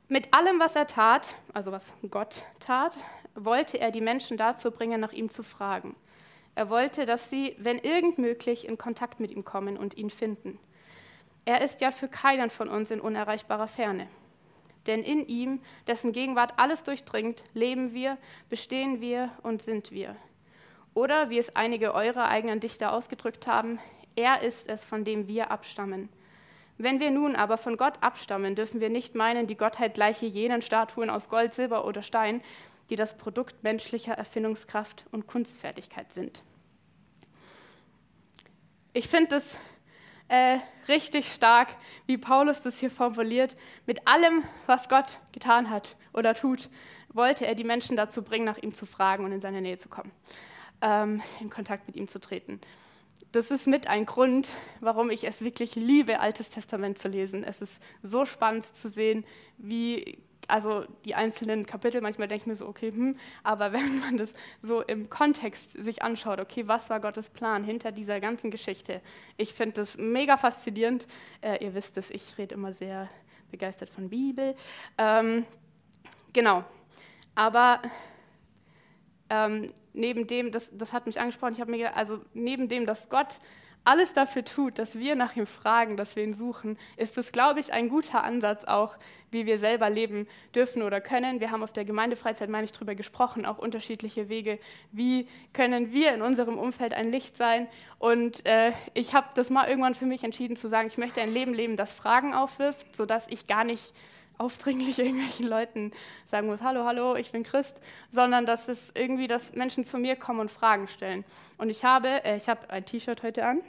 Mit 0.08 0.34
allem, 0.36 0.60
was 0.60 0.76
er 0.76 0.86
tat, 0.86 1.36
also 1.54 1.72
was 1.72 1.94
Gott 2.12 2.44
tat, 2.60 2.96
wollte 3.34 3.80
er 3.80 3.90
die 3.90 4.02
Menschen 4.02 4.38
dazu 4.38 4.70
bringen, 4.70 5.00
nach 5.00 5.14
ihm 5.14 5.30
zu 5.30 5.42
fragen. 5.42 5.96
Er 6.54 6.70
wollte, 6.70 7.08
dass 7.08 7.32
sie, 7.32 7.56
wenn 7.58 7.80
irgend 7.80 8.20
möglich, 8.20 8.68
in 8.68 8.78
Kontakt 8.78 9.20
mit 9.20 9.32
ihm 9.32 9.44
kommen 9.44 9.78
und 9.78 9.98
ihn 9.98 10.12
finden. 10.12 10.60
Er 11.46 11.62
ist 11.62 11.82
ja 11.82 11.90
für 11.90 12.08
keinen 12.08 12.52
von 12.52 12.70
uns 12.70 12.92
in 12.92 13.02
unerreichbarer 13.02 13.68
Ferne. 13.68 14.08
Denn 14.88 15.04
in 15.04 15.28
ihm, 15.28 15.62
dessen 15.88 16.12
Gegenwart 16.12 16.54
alles 16.58 16.84
durchdringt, 16.84 17.44
leben 17.54 17.94
wir, 17.94 18.18
bestehen 18.50 19.02
wir 19.02 19.32
und 19.42 19.62
sind 19.62 19.92
wir. 19.92 20.16
Oder, 20.94 21.30
wie 21.30 21.40
es 21.40 21.56
einige 21.56 21.94
eurer 21.94 22.28
eigenen 22.28 22.60
Dichter 22.60 22.92
ausgedrückt 22.92 23.48
haben, 23.48 23.80
er 24.16 24.42
ist 24.42 24.70
es, 24.70 24.86
von 24.86 25.06
dem 25.06 25.28
wir 25.28 25.52
abstammen. 25.52 26.10
Wenn 26.78 27.00
wir 27.00 27.12
nun 27.12 27.36
aber 27.36 27.58
von 27.58 27.78
Gott 27.78 27.96
abstammen, 28.02 28.56
dürfen 28.56 28.82
wir 28.82 28.90
nicht 28.90 29.16
meinen, 29.16 29.48
die 29.48 29.58
Gottheit 29.58 29.94
gleiche 29.94 30.26
jenen 30.26 30.62
Statuen 30.62 31.10
aus 31.10 31.30
Gold, 31.30 31.54
Silber 31.54 31.86
oder 31.86 32.02
Stein, 32.02 32.42
die 32.90 32.96
das 32.96 33.18
Produkt 33.18 33.64
menschlicher 33.64 34.14
Erfindungskraft 34.14 35.06
und 35.12 35.28
Kunstfertigkeit 35.28 36.12
sind. 36.14 36.44
Ich 38.94 39.08
finde 39.08 39.38
es 39.38 39.58
äh, 40.28 40.58
richtig 40.88 41.32
stark, 41.32 41.76
wie 42.06 42.18
Paulus 42.18 42.62
das 42.62 42.80
hier 42.80 42.92
formuliert. 42.92 43.56
Mit 43.86 44.08
allem, 44.08 44.44
was 44.66 44.90
Gott 44.90 45.20
getan 45.32 45.70
hat 45.70 45.96
oder 46.14 46.34
tut, 46.34 46.70
wollte 47.10 47.46
er 47.46 47.56
die 47.56 47.64
Menschen 47.64 47.96
dazu 47.96 48.24
bringen, 48.24 48.46
nach 48.46 48.58
ihm 48.58 48.74
zu 48.74 48.86
fragen 48.86 49.26
und 49.26 49.32
in 49.32 49.42
seine 49.42 49.62
Nähe 49.62 49.78
zu 49.78 49.90
kommen, 49.90 50.12
ähm, 50.82 51.22
in 51.40 51.50
Kontakt 51.50 51.88
mit 51.88 51.96
ihm 51.96 52.08
zu 52.08 52.20
treten. 52.20 52.60
Das 53.32 53.50
ist 53.50 53.66
mit 53.66 53.88
ein 53.88 54.06
Grund, 54.06 54.48
warum 54.80 55.10
ich 55.10 55.24
es 55.24 55.42
wirklich 55.42 55.76
liebe, 55.76 56.20
Altes 56.20 56.52
Testament 56.52 57.00
zu 57.00 57.08
lesen. 57.08 57.44
Es 57.44 57.62
ist 57.62 57.82
so 58.04 58.26
spannend 58.26 58.66
zu 58.66 58.90
sehen, 58.90 59.26
wie 59.58 60.20
also 60.48 60.86
die 61.06 61.16
einzelnen 61.16 61.66
Kapitel, 61.66 62.02
manchmal 62.02 62.28
denke 62.28 62.44
ich 62.44 62.48
mir 62.48 62.56
so, 62.56 62.68
okay, 62.68 62.92
hm, 62.92 63.18
aber 63.44 63.74
wenn 63.74 64.00
man 64.00 64.18
das 64.18 64.34
so 64.62 64.82
im 64.82 65.10
Kontext 65.10 65.72
sich 65.74 66.04
anschaut, 66.04 66.40
okay, 66.40 66.68
was 66.68 66.90
war 66.90 67.00
Gottes 67.00 67.30
Plan 67.30 67.64
hinter 67.64 67.92
dieser 67.92 68.20
ganzen 68.20 68.52
Geschichte? 68.52 69.02
Ich 69.38 69.54
finde 69.54 69.76
das 69.76 69.98
mega 69.98 70.38
faszinierend. 70.38 71.08
Äh, 71.42 71.64
ihr 71.64 71.74
wisst 71.74 71.98
es, 71.98 72.10
ich 72.10 72.38
rede 72.38 72.56
immer 72.56 72.74
sehr 72.74 73.10
begeistert 73.52 73.90
von 73.90 74.10
Bibel. 74.10 74.56
Ähm, 74.98 75.46
genau, 76.34 76.64
aber 77.36 77.82
ähm, 79.30 79.72
neben 79.94 80.28
dem, 80.28 80.52
das, 80.52 80.72
das 80.76 80.94
hat 80.94 81.06
mich 81.06 81.20
angesprochen, 81.20 81.54
ich 81.54 81.62
habe 81.62 81.72
mir 81.72 81.78
gedacht, 81.78 81.96
also 81.96 82.20
neben 82.34 82.68
dem, 82.68 82.86
dass 82.86 83.10
Gott 83.10 83.40
alles 83.86 84.14
dafür 84.14 84.46
tut, 84.46 84.80
dass 84.80 84.98
wir 84.98 85.16
nach 85.16 85.36
ihm 85.36 85.46
fragen, 85.46 85.98
dass 85.98 86.16
wir 86.16 86.24
ihn 86.24 86.34
suchen, 86.34 86.78
ist 86.96 87.18
es, 87.18 87.32
glaube 87.32 87.60
ich, 87.60 87.74
ein 87.74 87.90
guter 87.90 88.24
Ansatz 88.24 88.64
auch, 88.66 88.98
wie 89.32 89.46
wir 89.46 89.60
selber 89.60 89.90
leben 89.90 90.28
dürfen 90.56 90.84
oder 90.84 91.02
können. 91.02 91.40
Wir 91.40 91.52
haben 91.52 91.64
auf 91.64 91.74
der 91.74 91.84
Gemeindefreizeit, 91.84 92.50
meine 92.50 92.66
ich, 92.66 92.72
darüber 92.72 92.96
gesprochen, 92.96 93.46
auch 93.46 93.58
unterschiedliche 93.58 94.30
Wege. 94.30 94.60
Wie 94.92 95.28
können 95.54 95.92
wir 95.92 96.14
in 96.14 96.22
unserem 96.22 96.58
Umfeld 96.58 96.94
ein 96.94 97.12
Licht 97.12 97.36
sein? 97.36 97.68
Und 98.00 98.46
äh, 98.46 98.72
ich 98.94 99.14
habe 99.14 99.28
das 99.34 99.50
mal 99.50 99.68
irgendwann 99.68 99.96
für 99.96 100.06
mich 100.06 100.24
entschieden 100.24 100.56
zu 100.56 100.70
sagen, 100.70 100.88
ich 100.88 100.98
möchte 100.98 101.22
ein 101.22 101.34
Leben 101.34 101.54
leben, 101.54 101.76
das 101.76 101.94
Fragen 101.94 102.34
aufwirft, 102.34 102.96
sodass 102.96 103.28
ich 103.30 103.48
gar 103.48 103.64
nicht 103.64 103.94
aufdringlich 104.38 105.00
irgendwelchen 105.00 105.48
Leuten 105.48 105.92
sagen 106.26 106.48
muss, 106.48 106.62
hallo, 106.62 106.86
hallo, 106.86 107.16
ich 107.16 107.32
bin 107.32 107.44
Christ, 107.44 107.76
sondern 108.12 108.46
dass 108.46 108.68
es 108.68 108.92
irgendwie, 108.96 109.28
dass 109.28 109.54
Menschen 109.54 109.84
zu 109.84 109.98
mir 109.98 110.16
kommen 110.16 110.40
und 110.40 110.52
Fragen 110.52 110.88
stellen. 110.88 111.24
Und 111.58 111.70
ich 111.70 111.84
habe, 111.84 112.24
äh, 112.24 112.38
ich 112.38 112.50
habe 112.50 112.70
ein 112.70 112.86
T-Shirt 112.86 113.24
heute 113.24 113.46
an, 113.46 113.62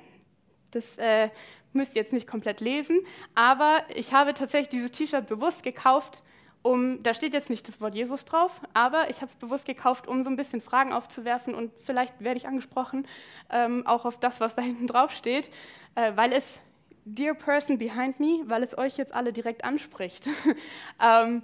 das 0.75 0.97
äh, 0.99 1.29
müsst 1.73 1.95
ihr 1.97 2.03
jetzt 2.03 2.13
nicht 2.13 2.27
komplett 2.27 2.61
lesen, 2.61 3.01
aber 3.35 3.83
ich 3.95 4.13
habe 4.13 4.35
tatsächlich 4.35 4.69
dieses 4.69 4.93
T-Shirt 4.93 5.27
bewusst 5.27 5.63
gekauft, 5.63 6.23
um, 6.63 7.03
da 7.03 7.13
steht 7.13 7.35
jetzt 7.35 7.51
nicht 7.51 7.69
das 7.69 7.81
Wort 7.83 7.95
Jesus 7.95 8.25
drauf, 8.25 8.63
aber 8.73 9.11
ich 9.11 9.21
habe 9.21 9.29
es 9.29 9.37
bewusst 9.37 9.67
gekauft, 9.67 10.09
um 10.09 10.23
so 10.23 10.31
ein 10.31 10.37
bisschen 10.37 10.63
Fragen 10.63 10.95
aufzuwerfen 10.95 11.55
und 11.55 11.71
vielleicht 11.79 12.19
werde 12.21 12.39
ich 12.39 12.49
angesprochen, 12.49 13.07
ähm, 13.51 13.87
auch 13.87 14.07
auf 14.07 14.19
das, 14.19 14.41
was 14.41 14.55
da 14.55 14.63
hinten 14.63 14.87
drauf 14.87 15.13
steht, 15.13 15.51
äh, 15.95 16.13
weil 16.15 16.33
es 16.33 16.59
Dear 17.05 17.35
Person 17.35 17.77
Behind 17.77 18.19
Me, 18.19 18.41
weil 18.47 18.63
es 18.63 18.79
euch 18.79 18.97
jetzt 18.97 19.15
alle 19.15 19.33
direkt 19.35 19.63
anspricht. 19.63 20.27
ähm, 21.03 21.43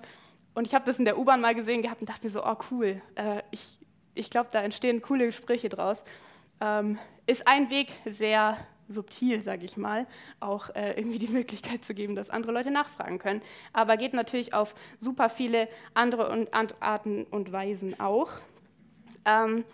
und 0.54 0.66
ich 0.66 0.74
habe 0.74 0.86
das 0.86 0.98
in 0.98 1.04
der 1.04 1.18
U-Bahn 1.18 1.42
mal 1.42 1.54
gesehen 1.54 1.82
gehabt 1.82 2.00
und 2.00 2.08
dachte 2.08 2.26
mir 2.26 2.32
so, 2.32 2.42
oh 2.42 2.56
cool, 2.70 3.02
äh, 3.14 3.42
ich, 3.50 3.78
ich 4.14 4.30
glaube, 4.30 4.48
da 4.50 4.62
entstehen 4.62 5.02
coole 5.02 5.26
Gespräche 5.26 5.68
draus. 5.68 6.02
Ähm, 6.62 6.98
ist 7.26 7.46
ein 7.46 7.68
Weg 7.68 7.92
sehr 8.06 8.56
subtil, 8.90 9.42
sage 9.42 9.64
ich 9.64 9.76
mal, 9.76 10.06
auch 10.40 10.68
äh, 10.74 10.98
irgendwie 10.98 11.18
die 11.18 11.28
Möglichkeit 11.28 11.84
zu 11.84 11.94
geben, 11.94 12.14
dass 12.14 12.28
andere 12.28 12.52
Leute 12.52 12.70
nachfragen 12.70 13.18
können. 13.18 13.40
Aber 13.72 13.96
geht 13.96 14.12
natürlich 14.12 14.52
auf 14.52 14.74
super 14.98 15.28
viele 15.28 15.68
andere 15.94 16.30
und, 16.30 16.48
Arten 16.80 17.24
und 17.24 17.52
Weisen 17.52 17.98
auch. 17.98 18.30
Ähm, 19.24 19.64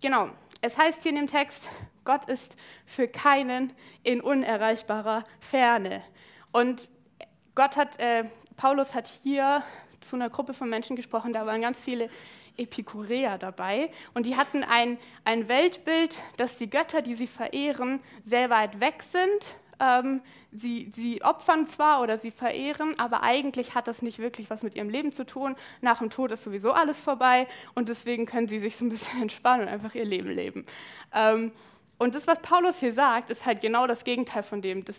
genau, 0.00 0.30
es 0.60 0.78
heißt 0.78 1.02
hier 1.02 1.10
in 1.10 1.16
dem 1.16 1.26
Text, 1.26 1.68
Gott 2.04 2.24
ist 2.26 2.56
für 2.86 3.08
keinen 3.08 3.72
in 4.02 4.20
unerreichbarer 4.20 5.22
Ferne. 5.40 6.02
Und 6.52 6.88
Gott 7.54 7.76
hat, 7.76 8.00
äh, 8.00 8.24
Paulus 8.56 8.94
hat 8.94 9.06
hier 9.06 9.62
zu 10.00 10.16
einer 10.16 10.30
Gruppe 10.30 10.54
von 10.54 10.68
Menschen 10.68 10.96
gesprochen, 10.96 11.32
da 11.32 11.46
waren 11.46 11.60
ganz 11.60 11.80
viele 11.80 12.08
Epikureer 12.56 13.38
dabei 13.38 13.90
und 14.14 14.26
die 14.26 14.36
hatten 14.36 14.64
ein, 14.64 14.98
ein 15.24 15.48
Weltbild, 15.48 16.16
dass 16.36 16.56
die 16.56 16.70
Götter, 16.70 17.02
die 17.02 17.14
sie 17.14 17.26
verehren, 17.26 18.00
sehr 18.24 18.50
weit 18.50 18.80
weg 18.80 19.02
sind, 19.02 19.56
ähm, 19.80 20.20
sie, 20.52 20.90
sie 20.94 21.22
opfern 21.22 21.66
zwar 21.66 22.02
oder 22.02 22.16
sie 22.16 22.30
verehren, 22.30 22.98
aber 22.98 23.22
eigentlich 23.22 23.74
hat 23.74 23.88
das 23.88 24.02
nicht 24.02 24.18
wirklich 24.18 24.48
was 24.50 24.62
mit 24.62 24.74
ihrem 24.74 24.88
Leben 24.88 25.12
zu 25.12 25.26
tun. 25.26 25.56
Nach 25.80 25.98
dem 25.98 26.10
Tod 26.10 26.30
ist 26.30 26.44
sowieso 26.44 26.72
alles 26.72 27.00
vorbei 27.00 27.48
und 27.74 27.88
deswegen 27.88 28.26
können 28.26 28.46
sie 28.46 28.58
sich 28.58 28.76
so 28.76 28.84
ein 28.84 28.90
bisschen 28.90 29.22
entspannen 29.22 29.66
und 29.66 29.72
einfach 29.72 29.94
ihr 29.94 30.04
Leben 30.04 30.30
leben. 30.30 30.66
Ähm, 31.12 31.52
und 31.98 32.14
das, 32.14 32.26
was 32.26 32.40
Paulus 32.40 32.80
hier 32.80 32.92
sagt, 32.92 33.30
ist 33.30 33.46
halt 33.46 33.60
genau 33.60 33.86
das 33.86 34.04
Gegenteil 34.04 34.42
von 34.42 34.62
dem. 34.62 34.84
Das, 34.84 34.98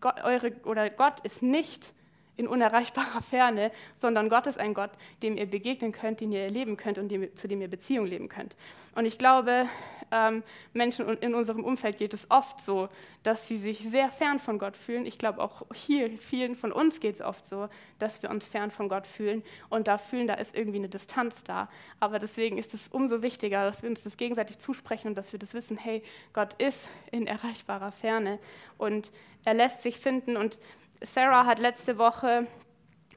Gott, 0.00 0.22
eure, 0.24 0.52
oder 0.64 0.88
Gott 0.90 1.20
ist 1.20 1.42
nicht 1.42 1.92
in 2.36 2.48
unerreichbarer 2.48 3.20
Ferne, 3.20 3.70
sondern 3.98 4.28
Gott 4.28 4.46
ist 4.46 4.58
ein 4.58 4.74
Gott, 4.74 4.90
dem 5.22 5.36
ihr 5.36 5.46
begegnen 5.46 5.92
könnt, 5.92 6.20
den 6.20 6.32
ihr 6.32 6.40
erleben 6.40 6.76
könnt 6.76 6.98
und 6.98 7.08
dem, 7.08 7.34
zu 7.36 7.48
dem 7.48 7.60
ihr 7.60 7.68
Beziehung 7.68 8.06
leben 8.06 8.28
könnt. 8.28 8.56
Und 8.94 9.06
ich 9.06 9.18
glaube, 9.18 9.66
ähm, 10.12 10.42
Menschen 10.74 11.08
in 11.18 11.34
unserem 11.34 11.64
Umfeld 11.64 11.96
geht 11.96 12.12
es 12.14 12.30
oft 12.30 12.60
so, 12.60 12.88
dass 13.22 13.48
sie 13.48 13.56
sich 13.56 13.78
sehr 13.78 14.10
fern 14.10 14.38
von 14.38 14.58
Gott 14.58 14.76
fühlen. 14.76 15.06
Ich 15.06 15.18
glaube, 15.18 15.42
auch 15.42 15.62
hier, 15.74 16.10
vielen 16.18 16.54
von 16.54 16.70
uns 16.70 17.00
geht 17.00 17.16
es 17.16 17.20
oft 17.22 17.48
so, 17.48 17.68
dass 17.98 18.22
wir 18.22 18.30
uns 18.30 18.44
fern 18.44 18.70
von 18.70 18.88
Gott 18.88 19.06
fühlen 19.06 19.42
und 19.70 19.88
da 19.88 19.96
fühlen, 19.96 20.26
da 20.26 20.34
ist 20.34 20.54
irgendwie 20.54 20.78
eine 20.78 20.90
Distanz 20.90 21.44
da. 21.44 21.68
Aber 21.98 22.18
deswegen 22.18 22.58
ist 22.58 22.74
es 22.74 22.88
umso 22.88 23.22
wichtiger, 23.22 23.64
dass 23.64 23.82
wir 23.82 23.88
uns 23.88 24.02
das 24.02 24.18
gegenseitig 24.18 24.58
zusprechen 24.58 25.08
und 25.08 25.14
dass 25.14 25.32
wir 25.32 25.38
das 25.38 25.54
wissen, 25.54 25.78
hey, 25.78 26.02
Gott 26.34 26.54
ist 26.54 26.88
in 27.10 27.26
erreichbarer 27.26 27.92
Ferne 27.92 28.38
und 28.76 29.12
er 29.44 29.54
lässt 29.54 29.82
sich 29.82 29.98
finden 29.98 30.36
und 30.36 30.58
Sarah 31.02 31.46
hat 31.46 31.58
letzte 31.58 31.98
Woche 31.98 32.46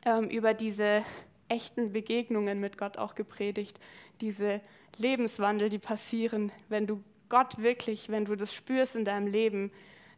ähm, 0.06 0.30
über 0.30 0.54
diese 0.54 1.04
echten 1.48 1.92
Begegnungen 1.92 2.60
mit 2.60 2.78
Gott 2.78 2.98
auch 2.98 3.16
gepredigt, 3.16 3.80
diese 4.22 4.62
Lebenswandel, 4.98 5.70
die 5.70 5.80
passieren, 5.80 6.52
wenn 6.70 6.88
du 6.88 7.04
Gott 7.30 7.58
wirklich, 7.60 8.10
wenn 8.10 8.26
du 8.26 8.36
das 8.36 8.54
spürst 8.54 8.96
in 8.96 9.06
deinem 9.06 9.28
Leben, 9.28 9.72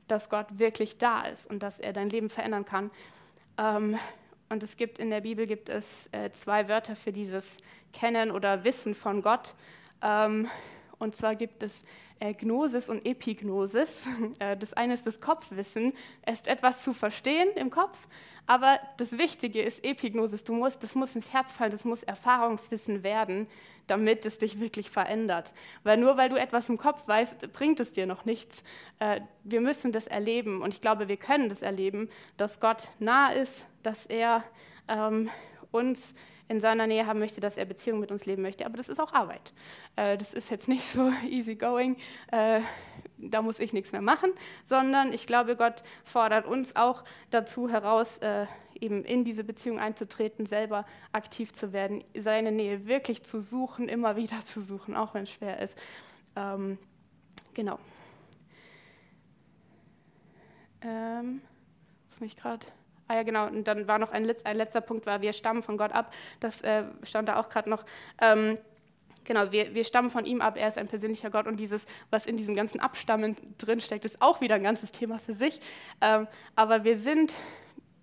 dass 0.07 0.29
Gott 0.29 0.47
wirklich 0.51 0.97
da 0.97 1.23
ist 1.23 1.49
und 1.49 1.61
dass 1.63 1.79
er 1.79 1.93
dein 1.93 2.09
Leben 2.09 2.29
verändern 2.29 2.65
kann. 2.65 2.91
Ähm, 3.57 3.97
und 4.49 4.63
es 4.63 4.77
gibt 4.77 4.99
in 4.99 5.09
der 5.09 5.21
Bibel 5.21 5.45
gibt 5.45 5.67
es 5.67 6.07
äh, 6.13 6.31
zwei 6.31 6.69
Wörter 6.69 6.95
für 6.95 7.11
dieses 7.11 7.57
Kennen 7.91 8.31
oder 8.31 8.63
Wissen 8.63 8.95
von 8.95 9.21
Gott. 9.21 9.55
Ähm, 10.01 10.47
Und 10.99 11.15
zwar 11.15 11.35
gibt 11.35 11.63
es 11.63 11.83
Gnosis 12.19 12.89
und 12.89 13.05
Epignosis. 13.05 14.05
Äh, 14.39 14.57
das 14.57 14.73
eine 14.73 14.93
ist 14.93 15.07
das 15.07 15.19
Kopfwissen, 15.19 15.93
es 16.21 16.39
ist 16.39 16.47
etwas 16.47 16.83
zu 16.83 16.93
verstehen 16.93 17.49
im 17.55 17.69
Kopf, 17.69 17.97
aber 18.45 18.79
das 18.97 19.17
Wichtige 19.17 19.61
ist 19.61 19.83
Epignosis. 19.83 20.43
Du 20.43 20.53
musst, 20.53 20.83
das 20.83 20.95
muss 20.95 21.15
ins 21.15 21.33
Herz 21.33 21.51
fallen, 21.51 21.71
das 21.71 21.85
muss 21.85 22.03
Erfahrungswissen 22.03 23.03
werden, 23.03 23.47
damit 23.87 24.25
es 24.25 24.37
dich 24.37 24.59
wirklich 24.59 24.89
verändert. 24.89 25.53
Weil 25.83 25.97
nur 25.97 26.17
weil 26.17 26.29
du 26.29 26.35
etwas 26.35 26.69
im 26.69 26.77
Kopf 26.77 27.07
weißt, 27.07 27.51
bringt 27.51 27.79
es 27.79 27.93
dir 27.93 28.05
noch 28.05 28.25
nichts. 28.25 28.63
Äh, 28.99 29.21
wir 29.43 29.61
müssen 29.61 29.91
das 29.91 30.07
erleben 30.07 30.61
und 30.61 30.73
ich 30.73 30.81
glaube, 30.81 31.07
wir 31.07 31.17
können 31.17 31.49
das 31.49 31.61
erleben, 31.61 32.09
dass 32.37 32.59
Gott 32.59 32.89
nah 32.99 33.31
ist, 33.31 33.65
dass 33.83 34.05
er 34.05 34.43
ähm, 34.87 35.29
uns 35.71 36.13
in 36.47 36.59
seiner 36.59 36.87
Nähe 36.87 37.05
haben 37.05 37.19
möchte, 37.19 37.41
dass 37.41 37.57
er 37.57 37.65
Beziehungen 37.65 37.99
mit 37.99 38.11
uns 38.11 38.25
leben 38.25 38.41
möchte. 38.41 38.65
Aber 38.65 38.77
das 38.77 38.89
ist 38.89 38.99
auch 38.99 39.13
Arbeit. 39.13 39.53
Äh, 39.95 40.17
das 40.17 40.33
ist 40.33 40.49
jetzt 40.49 40.67
nicht 40.67 40.87
so 40.91 41.11
easy 41.27 41.55
going, 41.55 41.97
äh, 42.31 42.61
da 43.17 43.41
muss 43.41 43.59
ich 43.59 43.73
nichts 43.73 43.91
mehr 43.91 44.01
machen, 44.01 44.31
sondern 44.63 45.11
ich 45.11 45.27
glaube, 45.27 45.55
Gott 45.55 45.83
fordert 46.03 46.45
uns 46.45 46.75
auch 46.75 47.03
dazu 47.31 47.69
heraus, 47.69 48.19
äh, 48.19 48.45
eben 48.79 49.03
in 49.03 49.23
diese 49.23 49.43
Beziehung 49.43 49.79
einzutreten, 49.79 50.45
selber 50.45 50.85
aktiv 51.11 51.53
zu 51.53 51.73
werden, 51.73 52.03
seine 52.15 52.51
Nähe 52.51 52.85
wirklich 52.85 53.23
zu 53.23 53.41
suchen, 53.41 53.89
immer 53.89 54.15
wieder 54.15 54.39
zu 54.45 54.61
suchen, 54.61 54.95
auch 54.95 55.13
wenn 55.13 55.23
es 55.23 55.31
schwer 55.31 55.59
ist. 55.59 55.77
Ähm, 56.35 56.77
genau. 57.53 57.79
Ähm, 60.81 61.41
muss 62.05 62.19
mich 62.19 62.35
gerade 62.37 62.65
Ah 63.07 63.15
ja, 63.15 63.23
genau. 63.23 63.47
Und 63.47 63.67
dann 63.67 63.87
war 63.87 63.99
noch 63.99 64.11
ein, 64.11 64.25
Letz-, 64.25 64.45
ein 64.45 64.57
letzter 64.57 64.81
Punkt, 64.81 65.05
war, 65.05 65.21
wir 65.21 65.33
stammen 65.33 65.63
von 65.63 65.77
Gott 65.77 65.91
ab. 65.91 66.13
Das 66.39 66.61
äh, 66.61 66.83
stand 67.03 67.29
da 67.29 67.39
auch 67.39 67.49
gerade 67.49 67.69
noch. 67.69 67.85
Ähm, 68.21 68.57
genau, 69.23 69.51
wir, 69.51 69.73
wir 69.73 69.83
stammen 69.83 70.09
von 70.09 70.25
ihm 70.25 70.41
ab. 70.41 70.57
Er 70.57 70.67
ist 70.67 70.77
ein 70.77 70.87
persönlicher 70.87 71.29
Gott. 71.29 71.47
Und 71.47 71.57
dieses, 71.57 71.85
was 72.09 72.25
in 72.25 72.37
diesem 72.37 72.55
ganzen 72.55 72.79
Abstammen 72.79 73.35
drinsteckt, 73.57 74.05
ist 74.05 74.21
auch 74.21 74.41
wieder 74.41 74.55
ein 74.55 74.63
ganzes 74.63 74.91
Thema 74.91 75.19
für 75.19 75.33
sich. 75.33 75.59
Ähm, 76.01 76.27
aber 76.55 76.83
wir 76.83 76.97
sind 76.97 77.33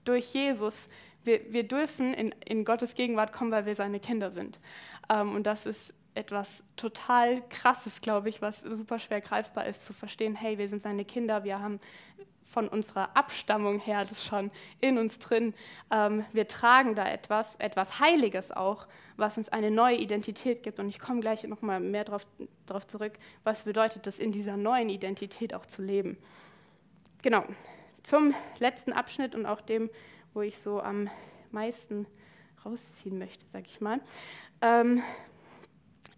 durch 0.05 0.33
Jesus, 0.33 0.89
wir, 1.25 1.53
wir 1.53 1.65
dürfen 1.67 2.15
in, 2.15 2.35
in 2.45 2.65
Gottes 2.65 2.95
Gegenwart 2.95 3.33
kommen, 3.33 3.51
weil 3.51 3.67
wir 3.67 3.75
seine 3.75 4.01
Kinder 4.01 4.31
sind. 4.31 4.59
Ähm, 5.11 5.35
und 5.35 5.45
das 5.47 5.67
ist 5.67 5.93
etwas 6.15 6.63
total 6.77 7.43
Krasses, 7.49 8.01
glaube 8.01 8.29
ich, 8.29 8.41
was 8.41 8.61
super 8.61 8.99
schwer 8.99 9.21
greifbar 9.21 9.67
ist, 9.67 9.85
zu 9.85 9.93
verstehen, 9.93 10.37
hey, 10.37 10.59
wir 10.59 10.69
sind 10.69 10.83
seine 10.83 11.05
Kinder, 11.05 11.45
wir 11.45 11.61
haben 11.61 11.81
von 12.55 12.69
unserer 12.69 13.17
Abstammung 13.17 13.81
her 13.81 14.05
das 14.09 14.25
schon 14.25 14.53
in 14.81 14.97
uns 14.97 15.19
drin. 15.19 15.55
Ähm, 15.91 16.25
wir 16.33 16.47
tragen 16.47 16.95
da 16.95 17.05
etwas, 17.07 17.57
etwas 17.57 17.99
Heiliges 17.99 18.53
auch, 18.53 18.87
was 19.17 19.37
uns 19.37 19.49
eine 19.49 19.73
neue 19.73 19.97
Identität 19.97 20.63
gibt. 20.63 20.79
Und 20.79 20.89
ich 20.89 21.01
komme 21.01 21.21
gleich 21.21 21.43
nochmal 21.43 21.81
mehr 21.81 22.05
darauf 22.05 22.87
zurück, 22.87 23.15
was 23.43 23.63
bedeutet 23.63 24.07
es, 24.07 24.21
in 24.21 24.31
dieser 24.31 24.57
neuen 24.57 24.89
Identität 24.89 25.53
auch 25.53 25.67
zu 25.67 25.83
leben. 25.83 26.17
Genau, 27.23 27.45
zum 28.05 28.35
letzten 28.61 28.93
Abschnitt 28.93 29.35
und 29.35 29.47
auch 29.47 29.61
dem, 29.61 29.91
wo 30.33 30.43
ich 30.43 30.59
so 30.59 30.81
am 30.81 31.11
meisten 31.51 32.07
rausziehen 32.65 33.19
möchte, 33.19 33.45
sage 33.47 33.67
ich 33.67 33.81
mal. 33.81 34.01
Ähm, 34.63 35.03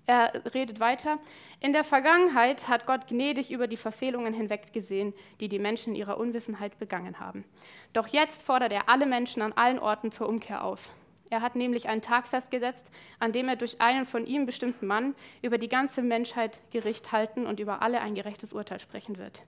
er 0.06 0.32
redet 0.54 0.80
weiter. 0.80 1.18
In 1.60 1.72
der 1.72 1.84
Vergangenheit 1.84 2.68
hat 2.68 2.86
Gott 2.86 3.08
gnädig 3.08 3.50
über 3.50 3.66
die 3.66 3.76
Verfehlungen 3.76 4.32
hinweggesehen, 4.32 5.14
die 5.40 5.48
die 5.48 5.58
Menschen 5.58 5.94
in 5.94 6.00
ihrer 6.00 6.18
Unwissenheit 6.18 6.78
begangen 6.78 7.18
haben. 7.18 7.44
Doch 7.92 8.06
jetzt 8.08 8.42
fordert 8.42 8.72
er 8.72 8.88
alle 8.88 9.06
Menschen 9.06 9.42
an 9.42 9.52
allen 9.52 9.78
Orten 9.78 10.12
zur 10.12 10.28
Umkehr 10.28 10.64
auf. 10.64 10.92
Er 11.28 11.40
hat 11.40 11.56
nämlich 11.56 11.88
einen 11.88 12.02
Tag 12.02 12.28
festgesetzt, 12.28 12.90
an 13.18 13.32
dem 13.32 13.48
er 13.48 13.56
durch 13.56 13.80
einen 13.80 14.04
von 14.04 14.26
ihm 14.26 14.46
bestimmten 14.46 14.86
Mann 14.86 15.14
über 15.42 15.58
die 15.58 15.68
ganze 15.68 16.02
Menschheit 16.02 16.60
Gericht 16.70 17.10
halten 17.10 17.46
und 17.46 17.58
über 17.58 17.82
alle 17.82 18.00
ein 18.00 18.14
gerechtes 18.14 18.52
Urteil 18.52 18.78
sprechen 18.78 19.18
wird. 19.18 19.42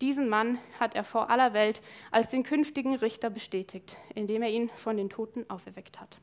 Diesen 0.00 0.28
Mann 0.28 0.58
hat 0.78 0.94
er 0.94 1.02
vor 1.02 1.28
aller 1.28 1.54
Welt 1.54 1.80
als 2.12 2.30
den 2.30 2.44
künftigen 2.44 2.94
Richter 2.94 3.30
bestätigt, 3.30 3.96
indem 4.14 4.42
er 4.42 4.50
ihn 4.50 4.68
von 4.70 4.96
den 4.96 5.10
Toten 5.10 5.44
auferweckt 5.50 6.00
hat. 6.00 6.18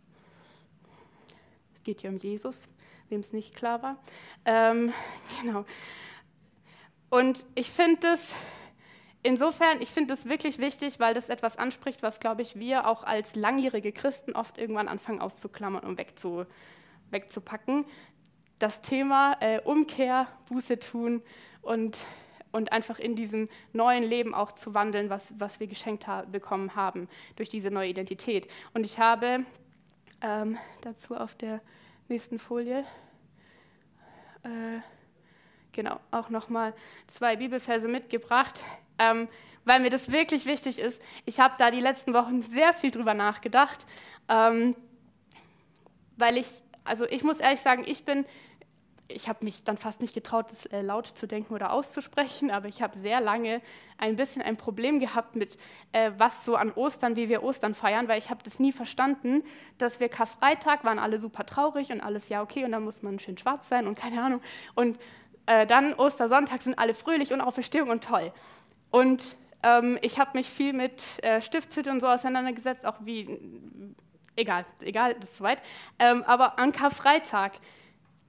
Es 1.73 1.83
geht 1.83 1.99
hier 1.99 2.09
um 2.09 2.17
Jesus, 2.17 2.69
wem 3.09 3.19
es 3.21 3.33
nicht 3.33 3.55
klar 3.55 3.81
war. 3.81 3.97
Ähm, 4.45 4.93
genau. 5.41 5.65
Und 7.09 7.45
ich 7.55 7.71
finde 7.71 8.01
das 8.01 8.33
insofern, 9.25 9.81
ich 9.81 9.89
finde 9.89 10.13
das 10.13 10.25
wirklich 10.25 10.59
wichtig, 10.59 10.99
weil 10.99 11.13
das 11.13 11.29
etwas 11.29 11.57
anspricht, 11.57 12.03
was, 12.03 12.19
glaube 12.19 12.43
ich, 12.43 12.57
wir 12.57 12.87
auch 12.87 13.03
als 13.03 13.35
langjährige 13.35 13.91
Christen 13.91 14.33
oft 14.33 14.57
irgendwann 14.57 14.87
anfangen 14.87 15.19
auszuklammern 15.19 15.83
und 15.83 15.97
wegzu, 15.97 16.45
wegzupacken. 17.09 17.85
Das 18.59 18.81
Thema 18.81 19.35
äh, 19.41 19.59
Umkehr, 19.61 20.27
Buße 20.47 20.79
tun 20.79 21.23
und, 21.61 21.97
und 22.51 22.71
einfach 22.71 22.99
in 22.99 23.15
diesem 23.15 23.49
neuen 23.73 24.03
Leben 24.03 24.35
auch 24.35 24.51
zu 24.51 24.75
wandeln, 24.75 25.09
was, 25.09 25.33
was 25.39 25.59
wir 25.59 25.67
geschenkt 25.67 26.07
ha 26.07 26.21
bekommen 26.21 26.75
haben 26.75 27.09
durch 27.35 27.49
diese 27.49 27.71
neue 27.71 27.89
Identität. 27.89 28.47
Und 28.73 28.85
ich 28.85 28.99
habe 28.99 29.43
ähm, 30.21 30.57
dazu 30.81 31.15
auf 31.15 31.35
der 31.35 31.61
nächsten 32.07 32.39
Folie. 32.39 32.85
Äh, 34.43 34.79
genau, 35.71 35.99
auch 36.11 36.29
nochmal 36.29 36.73
zwei 37.07 37.35
Bibelverse 37.35 37.87
mitgebracht, 37.87 38.59
ähm, 38.99 39.27
weil 39.63 39.79
mir 39.79 39.89
das 39.89 40.11
wirklich 40.11 40.45
wichtig 40.45 40.79
ist. 40.79 41.01
Ich 41.25 41.39
habe 41.39 41.55
da 41.57 41.71
die 41.71 41.79
letzten 41.79 42.13
Wochen 42.13 42.43
sehr 42.43 42.73
viel 42.73 42.91
drüber 42.91 43.13
nachgedacht, 43.13 43.85
ähm, 44.29 44.75
weil 46.17 46.37
ich, 46.37 46.47
also 46.83 47.05
ich 47.05 47.23
muss 47.23 47.39
ehrlich 47.39 47.61
sagen, 47.61 47.83
ich 47.87 48.05
bin 48.05 48.25
ich 49.07 49.29
habe 49.29 49.45
mich 49.45 49.63
dann 49.63 49.77
fast 49.77 50.01
nicht 50.01 50.13
getraut, 50.13 50.47
das 50.51 50.65
äh, 50.67 50.81
laut 50.81 51.07
zu 51.07 51.27
denken 51.27 51.53
oder 51.53 51.71
auszusprechen, 51.71 52.49
aber 52.49 52.67
ich 52.67 52.81
habe 52.81 52.97
sehr 52.97 53.21
lange 53.21 53.61
ein 53.97 54.15
bisschen 54.15 54.41
ein 54.41 54.57
Problem 54.57 54.99
gehabt 54.99 55.35
mit, 55.35 55.57
äh, 55.91 56.11
was 56.17 56.43
so 56.43 56.55
an 56.55 56.71
Ostern, 56.71 57.15
wie 57.15 57.29
wir 57.29 57.43
Ostern 57.43 57.75
feiern, 57.75 58.07
weil 58.07 58.17
ich 58.17 58.29
habe 58.29 58.41
das 58.43 58.59
nie 58.59 58.71
verstanden, 58.71 59.43
dass 59.77 59.99
wir 59.99 60.09
Karfreitag 60.09 60.83
waren 60.83 60.99
alle 60.99 61.19
super 61.19 61.45
traurig 61.45 61.91
und 61.91 62.01
alles 62.01 62.29
ja 62.29 62.41
okay 62.41 62.65
und 62.65 62.71
dann 62.71 62.83
muss 62.83 63.03
man 63.03 63.19
schön 63.19 63.37
schwarz 63.37 63.69
sein 63.69 63.87
und 63.87 63.95
keine 63.95 64.21
Ahnung 64.21 64.41
und 64.73 64.97
äh, 65.45 65.67
dann 65.67 65.93
Ostersonntag 65.93 66.61
sind 66.61 66.79
alle 66.79 66.93
fröhlich 66.93 67.31
und 67.31 67.41
Auferstehung 67.41 67.89
und 67.89 68.03
toll. 68.03 68.31
Und 68.89 69.35
ähm, 69.63 69.99
ich 70.01 70.17
habe 70.19 70.31
mich 70.33 70.49
viel 70.49 70.73
mit 70.73 71.23
äh, 71.23 71.41
Stiftshütte 71.41 71.91
und 71.91 71.99
so 71.99 72.07
auseinandergesetzt, 72.07 72.85
auch 72.85 72.97
wie, 73.01 73.39
egal, 74.35 74.65
egal, 74.79 75.13
das 75.15 75.29
ist 75.29 75.37
zu 75.37 75.43
weit, 75.43 75.61
ähm, 75.99 76.23
aber 76.23 76.57
an 76.57 76.71
Karfreitag 76.71 77.53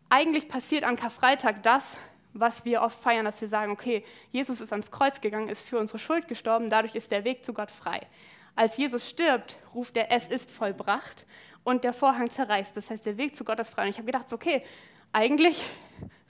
eigentlich 0.08 0.48
passiert 0.48 0.84
an 0.84 0.96
Karfreitag 0.96 1.62
das, 1.62 1.96
was 2.32 2.64
wir 2.64 2.82
oft 2.82 3.00
feiern, 3.00 3.24
dass 3.24 3.40
wir 3.40 3.48
sagen, 3.48 3.72
okay, 3.72 4.04
Jesus 4.30 4.60
ist 4.60 4.72
ans 4.72 4.90
Kreuz 4.90 5.20
gegangen, 5.20 5.48
ist 5.48 5.66
für 5.66 5.78
unsere 5.78 5.98
Schuld 5.98 6.28
gestorben, 6.28 6.70
dadurch 6.70 6.94
ist 6.94 7.10
der 7.10 7.24
Weg 7.24 7.44
zu 7.44 7.52
Gott 7.52 7.70
frei. 7.70 8.06
Als 8.54 8.76
Jesus 8.76 9.08
stirbt, 9.08 9.58
ruft 9.74 9.96
er, 9.96 10.10
es 10.10 10.28
ist 10.28 10.50
vollbracht 10.50 11.26
und 11.64 11.84
der 11.84 11.92
Vorhang 11.92 12.30
zerreißt. 12.30 12.76
Das 12.76 12.90
heißt, 12.90 13.04
der 13.04 13.16
Weg 13.16 13.36
zu 13.36 13.44
Gott 13.44 13.58
ist 13.58 13.70
frei. 13.70 13.84
Und 13.84 13.90
ich 13.90 13.96
habe 13.96 14.06
gedacht, 14.06 14.32
okay, 14.32 14.62
eigentlich 15.12 15.62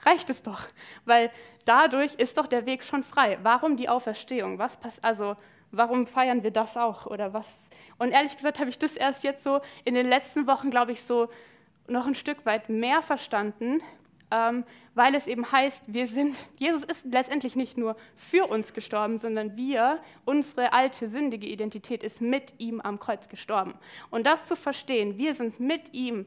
reicht 0.05 0.29
es 0.29 0.41
doch, 0.41 0.63
weil 1.05 1.31
dadurch 1.65 2.15
ist 2.15 2.37
doch 2.37 2.47
der 2.47 2.65
Weg 2.65 2.83
schon 2.83 3.03
frei. 3.03 3.37
Warum 3.43 3.77
die 3.77 3.89
Auferstehung? 3.89 4.59
Was 4.59 4.77
passt 4.77 5.03
also? 5.03 5.35
Warum 5.71 6.07
feiern 6.07 6.43
wir 6.43 6.51
das 6.51 6.77
auch 6.77 7.05
oder 7.05 7.33
was? 7.33 7.69
Und 7.97 8.11
ehrlich 8.11 8.35
gesagt 8.35 8.59
habe 8.59 8.69
ich 8.69 8.79
das 8.79 8.95
erst 8.95 9.23
jetzt 9.23 9.43
so 9.43 9.59
in 9.83 9.95
den 9.95 10.07
letzten 10.07 10.47
Wochen, 10.47 10.71
glaube 10.71 10.93
ich, 10.93 11.03
so 11.03 11.29
noch 11.87 12.07
ein 12.07 12.15
Stück 12.15 12.45
weit 12.45 12.69
mehr 12.69 13.01
verstanden, 13.01 13.81
ähm, 14.29 14.65
weil 14.93 15.15
es 15.15 15.27
eben 15.27 15.51
heißt, 15.51 15.93
wir 15.93 16.07
sind, 16.07 16.35
Jesus 16.57 16.83
ist 16.83 17.05
letztendlich 17.05 17.55
nicht 17.55 17.77
nur 17.77 17.95
für 18.15 18.47
uns 18.47 18.73
gestorben, 18.73 19.17
sondern 19.17 19.55
wir, 19.55 19.99
unsere 20.25 20.73
alte 20.73 21.07
sündige 21.07 21.47
Identität 21.47 22.03
ist 22.03 22.19
mit 22.19 22.53
ihm 22.57 22.81
am 22.81 22.99
Kreuz 22.99 23.29
gestorben. 23.29 23.75
Und 24.09 24.25
das 24.25 24.47
zu 24.47 24.55
verstehen, 24.55 25.17
wir 25.17 25.33
sind 25.33 25.59
mit 25.59 25.93
ihm 25.93 26.25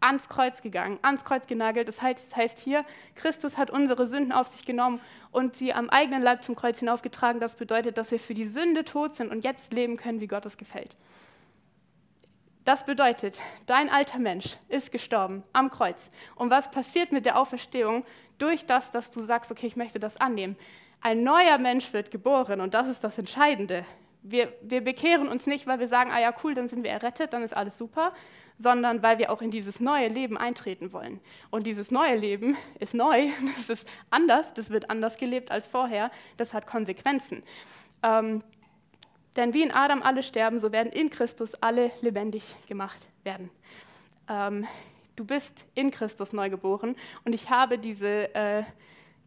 ans 0.00 0.28
Kreuz 0.28 0.62
gegangen, 0.62 0.98
ans 1.02 1.24
Kreuz 1.24 1.46
genagelt. 1.46 1.88
Das 1.88 2.00
heißt, 2.00 2.30
das 2.30 2.36
heißt 2.36 2.58
hier, 2.58 2.82
Christus 3.14 3.58
hat 3.58 3.70
unsere 3.70 4.06
Sünden 4.06 4.32
auf 4.32 4.48
sich 4.48 4.64
genommen 4.64 5.00
und 5.30 5.56
sie 5.56 5.72
am 5.72 5.90
eigenen 5.90 6.22
Leib 6.22 6.42
zum 6.42 6.56
Kreuz 6.56 6.78
hinaufgetragen. 6.78 7.40
Das 7.40 7.54
bedeutet, 7.54 7.98
dass 7.98 8.10
wir 8.10 8.18
für 8.18 8.34
die 8.34 8.46
Sünde 8.46 8.84
tot 8.84 9.12
sind 9.12 9.30
und 9.30 9.44
jetzt 9.44 9.72
leben 9.72 9.96
können, 9.96 10.20
wie 10.20 10.26
Gott 10.26 10.46
es 10.46 10.56
gefällt. 10.56 10.94
Das 12.70 12.84
bedeutet, 12.84 13.40
dein 13.66 13.90
alter 13.90 14.20
Mensch 14.20 14.56
ist 14.68 14.92
gestorben 14.92 15.42
am 15.52 15.70
Kreuz. 15.70 16.08
Und 16.36 16.50
was 16.50 16.70
passiert 16.70 17.10
mit 17.10 17.26
der 17.26 17.36
Auferstehung? 17.36 18.04
Durch 18.38 18.64
das, 18.64 18.92
dass 18.92 19.10
du 19.10 19.22
sagst, 19.22 19.50
okay, 19.50 19.66
ich 19.66 19.74
möchte 19.74 19.98
das 19.98 20.18
annehmen. 20.18 20.56
Ein 21.00 21.24
neuer 21.24 21.58
Mensch 21.58 21.92
wird 21.92 22.12
geboren 22.12 22.60
und 22.60 22.72
das 22.74 22.86
ist 22.86 23.02
das 23.02 23.18
Entscheidende. 23.18 23.84
Wir, 24.22 24.52
wir 24.62 24.84
bekehren 24.84 25.26
uns 25.26 25.48
nicht, 25.48 25.66
weil 25.66 25.80
wir 25.80 25.88
sagen, 25.88 26.12
ah 26.12 26.20
ja, 26.20 26.32
cool, 26.44 26.54
dann 26.54 26.68
sind 26.68 26.84
wir 26.84 26.92
errettet, 26.92 27.32
dann 27.32 27.42
ist 27.42 27.56
alles 27.56 27.76
super, 27.76 28.12
sondern 28.56 29.02
weil 29.02 29.18
wir 29.18 29.32
auch 29.32 29.42
in 29.42 29.50
dieses 29.50 29.80
neue 29.80 30.06
Leben 30.06 30.38
eintreten 30.38 30.92
wollen. 30.92 31.18
Und 31.50 31.66
dieses 31.66 31.90
neue 31.90 32.14
Leben 32.14 32.56
ist 32.78 32.94
neu, 32.94 33.30
das 33.56 33.68
ist 33.68 33.88
anders, 34.10 34.54
das 34.54 34.70
wird 34.70 34.90
anders 34.90 35.16
gelebt 35.16 35.50
als 35.50 35.66
vorher, 35.66 36.12
das 36.36 36.54
hat 36.54 36.68
Konsequenzen. 36.68 37.42
Ähm, 38.04 38.44
denn 39.36 39.54
wie 39.54 39.62
in 39.62 39.70
Adam 39.70 40.02
alle 40.02 40.22
sterben, 40.22 40.58
so 40.58 40.72
werden 40.72 40.92
in 40.92 41.10
Christus 41.10 41.54
alle 41.62 41.90
lebendig 42.00 42.56
gemacht 42.68 43.08
werden. 43.22 43.50
Ähm, 44.28 44.66
du 45.16 45.24
bist 45.24 45.64
in 45.74 45.90
Christus 45.90 46.32
neu 46.32 46.50
geboren 46.50 46.96
und 47.24 47.32
ich 47.32 47.50
habe 47.50 47.78
diese, 47.78 48.34
äh, 48.34 48.64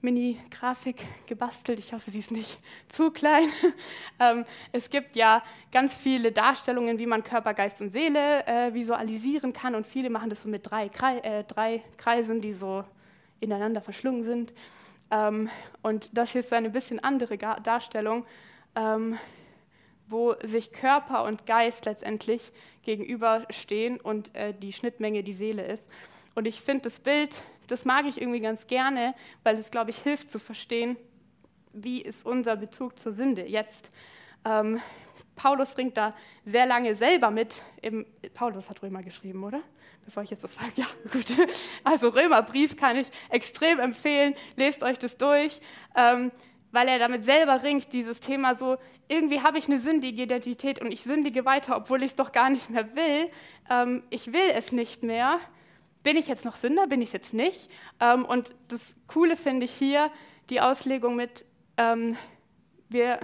Mini-Grafik 0.03 1.05
gebastelt. 1.27 1.79
Ich 1.79 1.93
hoffe, 1.93 2.11
sie 2.11 2.19
ist 2.19 2.29
nicht 2.29 2.59
zu 2.89 3.09
klein. 3.09 3.47
ähm, 4.19 4.45
es 4.71 4.89
gibt 4.89 5.15
ja 5.15 5.41
ganz 5.71 5.95
viele 5.95 6.31
Darstellungen, 6.31 6.99
wie 6.99 7.05
man 7.05 7.23
Körper, 7.23 7.53
Geist 7.53 7.79
und 7.81 7.89
Seele 7.89 8.45
äh, 8.45 8.73
visualisieren 8.73 9.53
kann. 9.53 9.75
Und 9.75 9.87
viele 9.87 10.09
machen 10.09 10.29
das 10.29 10.43
so 10.43 10.49
mit 10.49 10.69
drei, 10.69 10.89
Krei 10.89 11.19
äh, 11.19 11.43
drei 11.45 11.83
Kreisen, 11.97 12.41
die 12.41 12.53
so 12.53 12.83
ineinander 13.39 13.81
verschlungen 13.81 14.23
sind. 14.23 14.53
Ähm, 15.09 15.49
und 15.81 16.09
das 16.15 16.31
hier 16.31 16.41
ist 16.41 16.51
eine 16.51 16.69
bisschen 16.69 17.01
andere 17.01 17.37
Ga 17.37 17.59
Darstellung, 17.61 18.25
ähm, 18.75 19.17
wo 20.13 20.35
sich 20.43 20.71
Körper 20.71 21.25
und 21.25 21.45
Geist 21.45 21.83
letztendlich 21.83 22.53
gegenüberstehen 22.83 23.99
und 23.99 24.33
äh, 24.33 24.53
die 24.53 24.71
Schnittmenge 24.71 25.23
die 25.23 25.33
Seele 25.33 25.63
ist. 25.63 25.85
Und 26.35 26.45
ich 26.47 26.61
finde 26.61 26.83
das 26.83 27.01
Bild 27.01 27.41
das 27.67 27.85
mag 27.85 28.05
ich 28.05 28.21
irgendwie 28.21 28.39
ganz 28.39 28.67
gerne, 28.67 29.15
weil 29.43 29.57
es, 29.57 29.71
glaube 29.71 29.91
ich, 29.91 29.97
hilft 29.97 30.29
zu 30.29 30.39
verstehen, 30.39 30.97
wie 31.73 32.01
ist 32.01 32.25
unser 32.25 32.55
Bezug 32.55 32.99
zur 32.99 33.11
Sünde 33.11 33.45
jetzt. 33.47 33.89
Ähm, 34.45 34.79
Paulus 35.35 35.77
ringt 35.77 35.97
da 35.97 36.13
sehr 36.45 36.65
lange 36.65 36.95
selber 36.95 37.31
mit. 37.31 37.63
Im, 37.81 38.05
Paulus 38.33 38.69
hat 38.69 38.83
Römer 38.83 39.01
geschrieben, 39.01 39.43
oder? 39.43 39.61
Bevor 40.05 40.21
ich 40.21 40.29
jetzt 40.29 40.43
was 40.43 40.53
sage, 40.53 40.71
ja, 40.75 40.85
gut. 41.11 41.25
Also 41.83 42.09
Römerbrief 42.09 42.75
kann 42.77 42.97
ich 42.97 43.07
extrem 43.29 43.79
empfehlen. 43.79 44.35
Lest 44.55 44.83
euch 44.83 44.99
das 44.99 45.17
durch, 45.17 45.59
ähm, 45.95 46.31
weil 46.73 46.89
er 46.89 46.99
damit 46.99 47.23
selber 47.23 47.63
ringt, 47.63 47.93
dieses 47.93 48.19
Thema 48.19 48.55
so, 48.55 48.75
irgendwie 49.07 49.39
habe 49.41 49.57
ich 49.57 49.67
eine 49.67 49.79
sündige 49.79 50.23
Identität 50.23 50.81
und 50.81 50.91
ich 50.91 51.03
sündige 51.03 51.45
weiter, 51.45 51.77
obwohl 51.77 51.99
ich 51.99 52.11
es 52.11 52.15
doch 52.15 52.33
gar 52.33 52.49
nicht 52.49 52.69
mehr 52.69 52.93
will. 52.95 53.29
Ähm, 53.69 54.03
ich 54.09 54.33
will 54.33 54.51
es 54.53 54.73
nicht 54.73 55.03
mehr 55.03 55.39
bin 56.03 56.17
ich 56.17 56.27
jetzt 56.27 56.45
noch 56.45 56.57
Sünder, 56.57 56.87
bin 56.87 57.01
ich 57.01 57.09
es 57.09 57.13
jetzt 57.13 57.33
nicht? 57.33 57.69
Ähm, 57.99 58.25
und 58.25 58.53
das 58.67 58.93
Coole 59.07 59.37
finde 59.37 59.65
ich 59.65 59.71
hier, 59.71 60.11
die 60.49 60.59
Auslegung 60.59 61.15
mit, 61.15 61.45
ähm, 61.77 62.17
wir, 62.89 63.19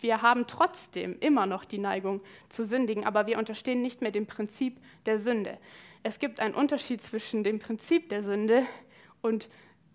wir 0.00 0.22
haben 0.22 0.46
trotzdem 0.46 1.18
immer 1.20 1.46
noch 1.46 1.64
die 1.64 1.78
Neigung 1.78 2.20
zu 2.50 2.64
sündigen, 2.64 3.04
aber 3.04 3.26
wir 3.26 3.38
unterstehen 3.38 3.80
nicht 3.80 4.02
mehr 4.02 4.10
dem 4.10 4.26
Prinzip 4.26 4.78
der 5.06 5.18
Sünde. 5.18 5.58
Es 6.02 6.18
gibt 6.18 6.40
einen 6.40 6.54
Unterschied 6.54 7.02
zwischen 7.02 7.42
dem 7.42 7.58
Prinzip 7.58 8.10
der 8.10 8.22
Sünde 8.22 8.66
und 9.22 9.48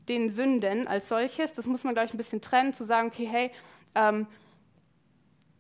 den 0.07 0.29
Sünden 0.29 0.87
als 0.87 1.09
solches. 1.09 1.53
Das 1.53 1.65
muss 1.65 1.83
man, 1.83 1.93
glaube 1.93 2.07
ich, 2.07 2.13
ein 2.13 2.17
bisschen 2.17 2.41
trennen, 2.41 2.73
zu 2.73 2.85
sagen, 2.85 3.07
okay, 3.07 3.27
hey, 3.29 3.51
ähm, 3.95 4.27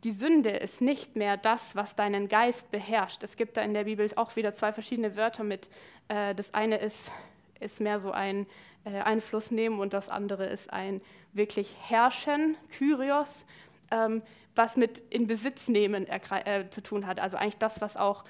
die 0.05 0.11
Sünde 0.11 0.51
ist 0.51 0.81
nicht 0.81 1.15
mehr 1.15 1.35
das, 1.35 1.75
was 1.75 1.95
deinen 1.95 2.27
Geist 2.27 2.69
beherrscht. 2.69 3.23
Es 3.23 3.37
gibt 3.37 3.57
da 3.57 3.61
in 3.61 3.73
der 3.73 3.85
Bibel 3.85 4.07
auch 4.17 4.35
wieder 4.35 4.53
zwei 4.53 4.71
verschiedene 4.71 5.15
Wörter 5.15 5.43
mit. 5.43 5.67
Äh, 6.09 6.35
das 6.35 6.53
eine 6.53 6.77
ist, 6.77 7.11
ist 7.59 7.81
mehr 7.81 7.99
so 7.99 8.11
ein 8.11 8.45
äh, 8.83 8.99
Einfluss 8.99 9.49
nehmen 9.49 9.79
und 9.79 9.93
das 9.93 10.09
andere 10.09 10.45
ist 10.45 10.71
ein 10.71 11.01
wirklich 11.33 11.75
Herrschen, 11.81 12.55
Kyrios, 12.77 13.45
ähm, 13.89 14.21
was 14.53 14.77
mit 14.77 14.99
in 15.09 15.25
Besitz 15.25 15.67
nehmen 15.69 16.05
äh, 16.07 16.69
zu 16.69 16.83
tun 16.83 17.07
hat. 17.07 17.19
Also 17.19 17.37
eigentlich 17.37 17.57
das, 17.57 17.81
was 17.81 17.97
auch, 17.97 18.23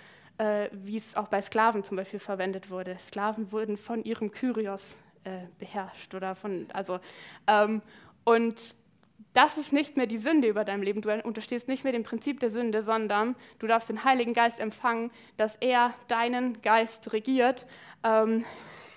wie 0.72 0.98
es 0.98 1.16
auch 1.16 1.30
bei 1.30 1.42
Sklaven 1.42 1.86
zum 1.86 1.96
Beispiel 1.96 2.20
verwendet 2.20 2.70
wurde. 2.70 2.98
Sklaven 3.00 3.54
wurden 3.54 3.78
von 3.78 4.04
ihrem 4.04 4.32
Kyrios 4.32 4.98
beherrscht 5.60 6.14
oder 6.14 6.36
von, 6.36 6.68
also, 6.74 7.00
ähm, 7.48 7.82
und 8.24 8.76
das 9.34 9.58
ist 9.58 9.74
nicht 9.74 9.98
mehr 9.98 10.08
die 10.08 10.18
Sünde 10.18 10.48
über 10.48 10.64
deinem 10.64 10.82
Leben. 10.82 11.02
Du 11.02 11.12
unterstehst 11.24 11.68
nicht 11.68 11.84
mehr 11.84 11.92
dem 11.92 12.04
Prinzip 12.04 12.40
der 12.40 12.50
Sünde, 12.50 12.82
sondern 12.82 13.36
du 13.60 13.68
darfst 13.68 13.90
den 13.90 14.06
Heiligen 14.06 14.34
Geist 14.34 14.60
empfangen, 14.60 15.12
dass 15.36 15.56
er 15.58 15.94
deinen 16.08 16.62
Geist 16.62 17.12
regiert 17.12 17.66
ähm, 18.04 18.46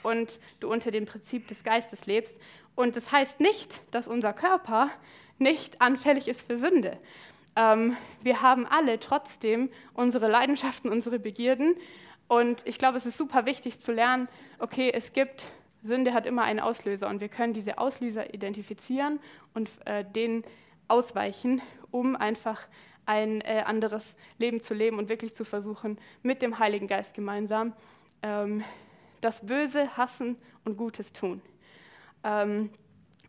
und 0.05 0.39
du 0.61 0.71
unter 0.71 0.93
dem 0.93 1.07
Prinzip 1.07 1.49
des 1.49 1.65
Geistes 1.65 2.07
lebst. 2.07 2.41
Und 2.77 2.95
das 2.95 3.11
heißt 3.11 3.41
nicht, 3.41 3.81
dass 3.91 4.07
unser 4.07 4.33
Körper 4.33 4.91
nicht 5.39 5.81
anfällig 5.81 6.29
ist 6.29 6.47
für 6.47 6.59
Sünde. 6.59 6.99
Ähm, 7.57 7.97
wir 8.23 8.41
haben 8.41 8.65
alle 8.67 9.01
trotzdem 9.01 9.71
unsere 9.93 10.29
Leidenschaften, 10.29 10.91
unsere 10.91 11.19
Begierden. 11.19 11.75
Und 12.29 12.63
ich 12.65 12.79
glaube, 12.79 12.97
es 12.97 13.07
ist 13.07 13.19
super 13.19 13.47
wichtig 13.47 13.81
zu 13.81 13.91
lernen, 13.91 14.29
okay, 14.61 14.93
es 14.95 15.13
gibt 15.13 15.51
Sünde 15.83 16.13
hat 16.13 16.27
immer 16.27 16.43
einen 16.43 16.61
Auslöser 16.61 17.09
und 17.09 17.21
wir 17.21 17.29
können 17.29 17.53
diese 17.53 17.79
Auslöser 17.79 18.35
identifizieren 18.35 19.21
und 19.55 19.71
äh, 19.85 20.05
denen 20.05 20.43
ausweichen, 20.89 21.61
um 21.91 22.17
einfach 22.17 22.67
ein 23.07 23.41
äh, 23.43 23.63
anderes 23.65 24.17
Leben 24.39 24.61
zu 24.61 24.75
leben 24.75 24.99
und 24.99 25.09
wirklich 25.09 25.35
zu 25.35 25.45
versuchen, 25.45 25.99
mit 26.23 26.43
dem 26.43 26.59
Heiligen 26.59 26.87
Geist 26.87 27.15
gemeinsam 27.15 27.73
ähm, 28.23 28.63
das 29.21 29.47
Böse 29.47 29.97
hassen 29.97 30.37
und 30.65 30.77
Gutes 30.77 31.13
tun. 31.13 31.41
Ähm, 32.25 32.71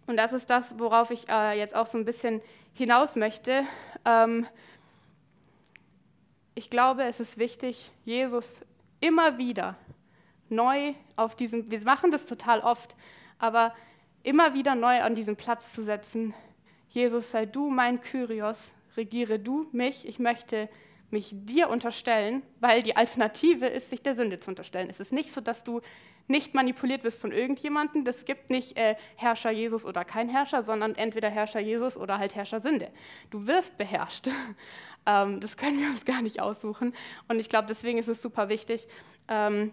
und 0.07 0.17
das 0.17 0.33
ist 0.33 0.49
das, 0.49 0.77
worauf 0.79 1.11
ich 1.11 1.29
äh, 1.29 1.57
jetzt 1.57 1.75
auch 1.75 1.87
so 1.87 1.97
ein 1.97 2.05
bisschen 2.05 2.41
hinaus 2.73 3.15
möchte. 3.15 3.63
Ähm, 4.05 4.47
ich 6.55 6.69
glaube, 6.69 7.03
es 7.03 7.19
ist 7.19 7.37
wichtig, 7.37 7.91
Jesus 8.03 8.59
immer 8.99 9.37
wieder 9.37 9.75
neu 10.51 10.93
auf 11.15 11.35
diesem, 11.35 11.69
wir 11.69 11.81
machen 11.81 12.11
das 12.11 12.25
total 12.25 12.61
oft, 12.61 12.95
aber 13.37 13.73
immer 14.23 14.53
wieder 14.53 14.75
neu 14.75 15.01
an 15.01 15.15
diesen 15.15 15.35
Platz 15.35 15.73
zu 15.73 15.83
setzen. 15.83 16.33
Jesus, 16.89 17.31
sei 17.31 17.45
du 17.45 17.69
mein 17.69 18.01
Kyrios, 18.01 18.71
regiere 18.97 19.39
du 19.39 19.67
mich, 19.71 20.07
ich 20.07 20.19
möchte 20.19 20.69
mich 21.11 21.31
dir 21.33 21.69
unterstellen, 21.69 22.43
weil 22.59 22.83
die 22.83 22.95
Alternative 22.95 23.65
ist, 23.65 23.89
sich 23.89 24.01
der 24.01 24.15
Sünde 24.15 24.39
zu 24.39 24.49
unterstellen. 24.49 24.89
Es 24.89 24.99
ist 24.99 25.11
nicht 25.11 25.33
so, 25.33 25.41
dass 25.41 25.63
du 25.63 25.81
nicht 26.27 26.53
manipuliert 26.53 27.03
wirst 27.03 27.19
von 27.19 27.31
irgendjemandem. 27.31 28.05
Es 28.05 28.23
gibt 28.23 28.51
nicht 28.51 28.77
äh, 28.77 28.95
Herrscher 29.15 29.49
Jesus 29.49 29.83
oder 29.83 30.05
kein 30.05 30.29
Herrscher, 30.29 30.63
sondern 30.63 30.93
entweder 30.93 31.29
Herrscher 31.29 31.59
Jesus 31.59 31.97
oder 31.97 32.19
halt 32.19 32.35
Herrscher 32.35 32.59
Sünde. 32.59 32.89
Du 33.31 33.47
wirst 33.47 33.77
beherrscht. 33.77 34.29
ähm, 35.07 35.39
das 35.39 35.57
können 35.57 35.79
wir 35.79 35.89
uns 35.89 36.05
gar 36.05 36.21
nicht 36.21 36.39
aussuchen. 36.39 36.93
Und 37.27 37.39
ich 37.39 37.49
glaube, 37.49 37.67
deswegen 37.67 37.97
ist 37.97 38.07
es 38.07 38.21
super 38.21 38.47
wichtig, 38.47 38.87
ähm, 39.27 39.71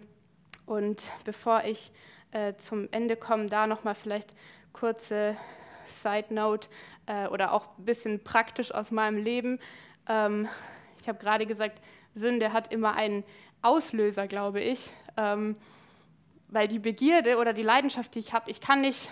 und 0.67 1.11
bevor 1.23 1.63
ich 1.63 1.91
äh, 2.31 2.53
zum 2.57 2.87
Ende 2.91 3.15
komme, 3.15 3.47
da 3.47 3.65
nochmal 3.65 3.95
vielleicht 3.95 4.35
kurze 4.73 5.35
Side 5.87 6.33
Note 6.33 6.69
äh, 7.07 7.27
oder 7.27 7.53
auch 7.53 7.77
ein 7.77 7.85
bisschen 7.85 8.23
praktisch 8.23 8.71
aus 8.71 8.91
meinem 8.91 9.17
Leben. 9.17 9.59
Ähm, 10.07 10.47
ich 10.99 11.07
habe 11.07 11.17
gerade 11.17 11.45
gesagt, 11.45 11.81
Sünde 12.13 12.53
hat 12.53 12.71
immer 12.71 12.95
einen 12.95 13.23
Auslöser, 13.61 14.27
glaube 14.27 14.61
ich, 14.61 14.91
ähm, 15.15 15.55
weil 16.49 16.67
die 16.67 16.79
Begierde 16.79 17.37
oder 17.37 17.53
die 17.53 17.63
Leidenschaft, 17.63 18.15
die 18.15 18.19
ich 18.19 18.33
habe, 18.33 18.49
ich 18.51 18.61
kann 18.61 18.81
nicht, 18.81 19.09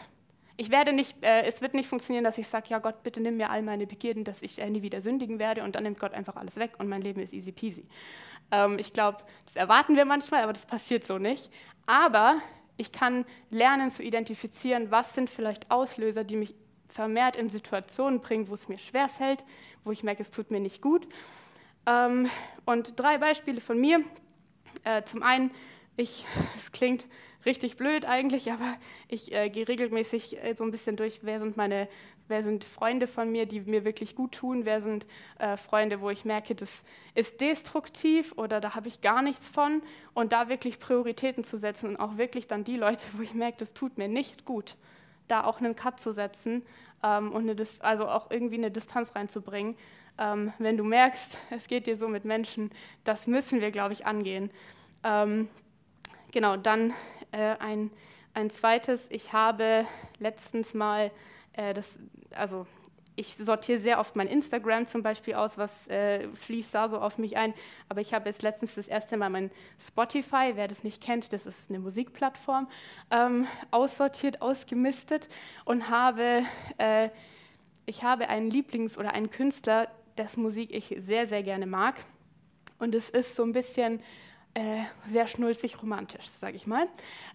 ich 0.57 0.69
werde 0.71 0.93
nicht, 0.93 1.15
äh, 1.21 1.43
es 1.43 1.61
wird 1.61 1.73
nicht 1.73 1.87
funktionieren, 1.87 2.23
dass 2.23 2.37
ich 2.37 2.47
sage, 2.47 2.67
ja 2.69 2.79
Gott, 2.79 3.03
bitte 3.03 3.21
nimm 3.21 3.37
mir 3.37 3.49
all 3.49 3.61
meine 3.61 3.87
Begierden, 3.87 4.23
dass 4.23 4.41
ich 4.41 4.59
äh, 4.59 4.69
nie 4.69 4.81
wieder 4.81 5.01
sündigen 5.01 5.39
werde 5.39 5.63
und 5.63 5.75
dann 5.75 5.83
nimmt 5.83 5.99
Gott 5.99 6.13
einfach 6.13 6.35
alles 6.35 6.57
weg 6.57 6.73
und 6.77 6.87
mein 6.87 7.01
Leben 7.01 7.21
ist 7.21 7.33
easy 7.33 7.51
peasy. 7.51 7.85
Ähm, 8.51 8.77
ich 8.79 8.93
glaube, 8.93 9.19
das 9.45 9.55
erwarten 9.55 9.95
wir 9.95 10.05
manchmal, 10.05 10.43
aber 10.43 10.53
das 10.53 10.65
passiert 10.65 11.05
so 11.05 11.17
nicht. 11.17 11.49
Aber 11.85 12.41
ich 12.77 12.91
kann 12.91 13.25
lernen 13.49 13.91
zu 13.91 14.03
identifizieren, 14.03 14.91
was 14.91 15.13
sind 15.13 15.29
vielleicht 15.29 15.71
Auslöser, 15.71 16.23
die 16.23 16.35
mich 16.35 16.55
vermehrt 16.87 17.35
in 17.35 17.49
Situationen 17.49 18.21
bringen, 18.21 18.47
wo 18.47 18.53
es 18.53 18.67
mir 18.67 18.77
schwerfällt, 18.77 19.43
wo 19.83 19.91
ich 19.91 20.03
merke, 20.03 20.21
es 20.21 20.31
tut 20.31 20.51
mir 20.51 20.59
nicht 20.59 20.81
gut. 20.81 21.07
Ähm, 21.85 22.29
und 22.65 22.99
drei 22.99 23.17
Beispiele 23.17 23.61
von 23.61 23.79
mir. 23.79 24.03
Äh, 24.83 25.03
zum 25.03 25.23
einen, 25.23 25.51
ich, 25.97 26.25
es 26.57 26.71
klingt 26.71 27.05
richtig 27.45 27.77
blöd 27.77 28.05
eigentlich, 28.05 28.51
aber 28.51 28.75
ich 29.07 29.33
äh, 29.33 29.49
gehe 29.49 29.67
regelmäßig 29.67 30.43
äh, 30.43 30.55
so 30.55 30.63
ein 30.63 30.71
bisschen 30.71 30.95
durch, 30.95 31.19
wer 31.23 31.39
sind 31.39 31.57
meine 31.57 31.87
Wer 32.27 32.43
sind 32.43 32.63
Freunde 32.63 33.05
von 33.05 33.31
mir, 33.31 33.45
die 33.45 33.61
mir 33.61 33.85
wirklich 33.85 34.15
gut 34.15 34.31
tun? 34.31 34.65
Wer 34.65 34.81
sind 34.81 35.05
äh, 35.37 35.57
Freunde, 35.57 36.01
wo 36.01 36.09
ich 36.09 36.25
merke, 36.25 36.55
das 36.55 36.83
ist 37.13 37.39
destruktiv 37.39 38.33
oder 38.35 38.59
da 38.59 38.73
habe 38.73 38.87
ich 38.87 39.01
gar 39.01 39.21
nichts 39.21 39.47
von? 39.47 39.83
Und 40.15 40.31
da 40.31 40.49
wirklich 40.49 40.79
Prioritäten 40.79 41.43
zu 41.43 41.59
setzen 41.59 41.89
und 41.89 41.97
auch 41.97 42.17
wirklich 42.17 42.47
dann 42.47 42.63
die 42.63 42.77
Leute, 42.77 43.03
wo 43.13 43.21
ich 43.21 43.35
merke, 43.35 43.59
das 43.59 43.73
tut 43.73 43.99
mir 43.99 44.07
nicht 44.07 44.43
gut, 44.43 44.75
da 45.27 45.43
auch 45.43 45.59
einen 45.59 45.75
Cut 45.75 45.99
zu 45.99 46.13
setzen 46.13 46.63
ähm, 47.03 47.31
und 47.31 47.47
eine, 47.47 47.67
also 47.81 48.07
auch 48.07 48.31
irgendwie 48.31 48.57
eine 48.57 48.71
Distanz 48.71 49.13
reinzubringen. 49.13 49.77
Ähm, 50.17 50.51
wenn 50.57 50.77
du 50.77 50.83
merkst, 50.83 51.37
es 51.51 51.67
geht 51.67 51.85
dir 51.85 51.95
so 51.95 52.07
mit 52.07 52.25
Menschen, 52.25 52.71
das 53.03 53.27
müssen 53.27 53.61
wir, 53.61 53.69
glaube 53.69 53.93
ich, 53.93 54.07
angehen. 54.07 54.49
Ähm, 55.03 55.47
genau, 56.31 56.57
dann 56.57 56.91
äh, 57.35 57.55
ein, 57.59 57.91
ein 58.33 58.49
zweites. 58.49 59.07
Ich 59.09 59.33
habe 59.33 59.85
letztens 60.19 60.73
mal 60.73 61.11
äh, 61.53 61.73
das, 61.73 61.99
also 62.33 62.65
ich 63.17 63.37
sortiere 63.37 63.79
sehr 63.79 63.99
oft 63.99 64.15
mein 64.15 64.27
Instagram 64.27 64.85
zum 64.85 65.01
Beispiel 65.01 65.35
aus, 65.35 65.57
was 65.57 65.87
äh, 65.87 66.27
fließt 66.33 66.73
da 66.73 66.89
so 66.89 66.99
auf 66.99 67.17
mich 67.17 67.37
ein. 67.37 67.53
Aber 67.87 68.01
ich 68.01 68.13
habe 68.13 68.27
jetzt 68.27 68.41
letztens 68.41 68.75
das 68.75 68.87
erste 68.87 69.17
Mal 69.17 69.29
mein 69.29 69.51
Spotify, 69.79 70.51
wer 70.55 70.67
das 70.67 70.83
nicht 70.83 71.01
kennt, 71.01 71.31
das 71.31 71.45
ist 71.45 71.69
eine 71.69 71.79
Musikplattform, 71.79 72.67
ähm, 73.11 73.47
aussortiert, 73.71 74.41
ausgemistet 74.41 75.29
und 75.63 75.89
habe, 75.89 76.43
äh, 76.77 77.09
ich 77.85 78.03
habe 78.03 78.27
einen 78.29 78.51
Lieblings- 78.51 78.97
oder 78.97 79.13
einen 79.13 79.29
Künstler, 79.29 79.87
dessen 80.17 80.41
Musik 80.41 80.73
ich 80.73 80.95
sehr, 80.99 81.27
sehr 81.27 81.43
gerne 81.43 81.65
mag. 81.65 81.95
Und 82.79 82.95
es 82.95 83.09
ist 83.09 83.35
so 83.35 83.43
ein 83.43 83.53
bisschen 83.53 84.01
äh, 84.55 84.83
sehr 85.05 85.27
schnulzig 85.27 85.81
romantisch, 85.81 86.27
sage 86.29 86.55
ich 86.55 86.65
mal. 86.65 86.87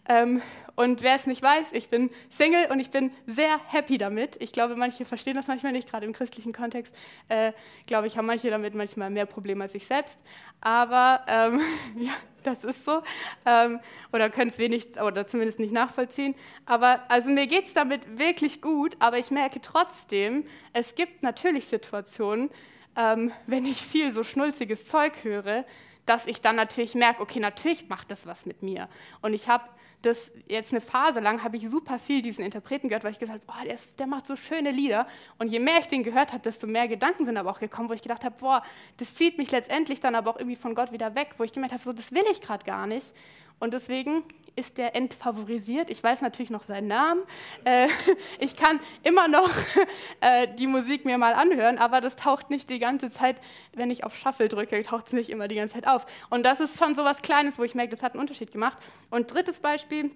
Ähm, 0.08 0.40
und 0.74 1.02
wer 1.02 1.14
es 1.14 1.26
nicht 1.26 1.42
weiß, 1.42 1.72
ich 1.72 1.90
bin 1.90 2.08
Single 2.30 2.68
und 2.70 2.80
ich 2.80 2.90
bin 2.90 3.12
sehr 3.26 3.60
happy 3.68 3.98
damit. 3.98 4.40
Ich 4.40 4.52
glaube, 4.52 4.74
manche 4.74 5.04
verstehen 5.04 5.36
das 5.36 5.46
manchmal 5.46 5.72
nicht, 5.72 5.90
gerade 5.90 6.06
im 6.06 6.14
christlichen 6.14 6.54
Kontext. 6.54 6.94
Äh, 7.28 7.52
glaube 7.86 8.06
ich, 8.06 8.16
haben 8.16 8.24
manche 8.24 8.48
damit 8.48 8.74
manchmal 8.74 9.10
mehr 9.10 9.26
Probleme 9.26 9.64
als 9.64 9.74
ich 9.74 9.86
selbst. 9.86 10.16
Aber 10.62 11.20
ähm, 11.28 11.60
ja, 11.98 12.12
das 12.42 12.64
ist 12.64 12.86
so. 12.86 13.02
Ähm, 13.44 13.80
oder 14.14 14.30
können 14.30 14.50
es 14.50 14.56
wenig 14.56 14.98
oder 14.98 15.26
zumindest 15.26 15.58
nicht 15.58 15.74
nachvollziehen. 15.74 16.34
Aber 16.64 17.02
also 17.08 17.28
mir 17.28 17.46
geht 17.46 17.66
es 17.66 17.74
damit 17.74 18.18
wirklich 18.18 18.62
gut, 18.62 18.96
aber 18.98 19.18
ich 19.18 19.30
merke 19.30 19.60
trotzdem, 19.60 20.46
es 20.72 20.94
gibt 20.94 21.22
natürlich 21.22 21.66
Situationen, 21.66 22.48
ähm, 22.96 23.30
wenn 23.46 23.66
ich 23.66 23.82
viel 23.82 24.10
so 24.10 24.24
schnulziges 24.24 24.88
Zeug 24.88 25.12
höre, 25.22 25.66
dass 26.06 26.26
ich 26.26 26.40
dann 26.40 26.56
natürlich 26.56 26.94
merke, 26.94 27.22
okay, 27.22 27.40
natürlich 27.40 27.88
macht 27.88 28.10
das 28.10 28.26
was 28.26 28.46
mit 28.46 28.62
mir. 28.62 28.88
Und 29.22 29.34
ich 29.34 29.48
habe 29.48 29.64
das 30.02 30.30
jetzt 30.48 30.72
eine 30.72 30.80
Phase 30.80 31.20
lang, 31.20 31.44
habe 31.44 31.56
ich 31.56 31.68
super 31.68 31.98
viel 31.98 32.22
diesen 32.22 32.44
Interpreten 32.44 32.88
gehört, 32.88 33.04
weil 33.04 33.12
ich 33.12 33.18
gesagt 33.18 33.42
habe, 33.46 33.68
der, 33.68 33.76
der 33.98 34.06
macht 34.06 34.26
so 34.26 34.34
schöne 34.34 34.70
Lieder. 34.70 35.06
Und 35.38 35.48
je 35.48 35.58
mehr 35.58 35.78
ich 35.80 35.88
den 35.88 36.02
gehört 36.02 36.32
habe, 36.32 36.42
desto 36.42 36.66
mehr 36.66 36.88
Gedanken 36.88 37.26
sind 37.26 37.36
aber 37.36 37.50
auch 37.50 37.60
gekommen, 37.60 37.90
wo 37.90 37.92
ich 37.92 38.02
gedacht 38.02 38.24
habe, 38.24 38.34
boah, 38.38 38.62
das 38.96 39.14
zieht 39.14 39.36
mich 39.36 39.50
letztendlich 39.50 40.00
dann 40.00 40.14
aber 40.14 40.30
auch 40.30 40.36
irgendwie 40.36 40.56
von 40.56 40.74
Gott 40.74 40.92
wieder 40.92 41.14
weg, 41.14 41.34
wo 41.36 41.44
ich 41.44 41.52
gemerkt 41.52 41.74
habe, 41.74 41.84
so, 41.84 41.92
das 41.92 42.12
will 42.12 42.24
ich 42.30 42.40
gerade 42.40 42.64
gar 42.64 42.86
nicht. 42.86 43.12
Und 43.58 43.74
deswegen 43.74 44.24
ist 44.56 44.78
der 44.78 44.96
entfavorisiert. 44.96 45.90
Ich 45.90 46.02
weiß 46.02 46.20
natürlich 46.20 46.50
noch 46.50 46.62
seinen 46.62 46.88
Namen. 46.88 47.22
Äh, 47.64 47.88
ich 48.38 48.56
kann 48.56 48.80
immer 49.02 49.28
noch 49.28 49.50
äh, 50.20 50.48
die 50.58 50.66
Musik 50.66 51.04
mir 51.04 51.18
mal 51.18 51.34
anhören, 51.34 51.78
aber 51.78 52.00
das 52.00 52.16
taucht 52.16 52.50
nicht 52.50 52.70
die 52.70 52.78
ganze 52.78 53.10
Zeit, 53.10 53.36
wenn 53.74 53.90
ich 53.90 54.04
auf 54.04 54.16
Shuffle 54.16 54.48
drücke, 54.48 54.82
taucht 54.82 55.08
es 55.08 55.12
nicht 55.12 55.30
immer 55.30 55.48
die 55.48 55.56
ganze 55.56 55.74
Zeit 55.74 55.86
auf. 55.86 56.06
Und 56.30 56.44
das 56.44 56.60
ist 56.60 56.78
schon 56.78 56.94
so 56.94 57.04
was 57.04 57.22
Kleines, 57.22 57.58
wo 57.58 57.64
ich 57.64 57.74
merke, 57.74 57.90
das 57.90 58.02
hat 58.02 58.12
einen 58.12 58.20
Unterschied 58.20 58.52
gemacht. 58.52 58.78
Und 59.10 59.32
drittes 59.32 59.60
Beispiel, 59.60 60.10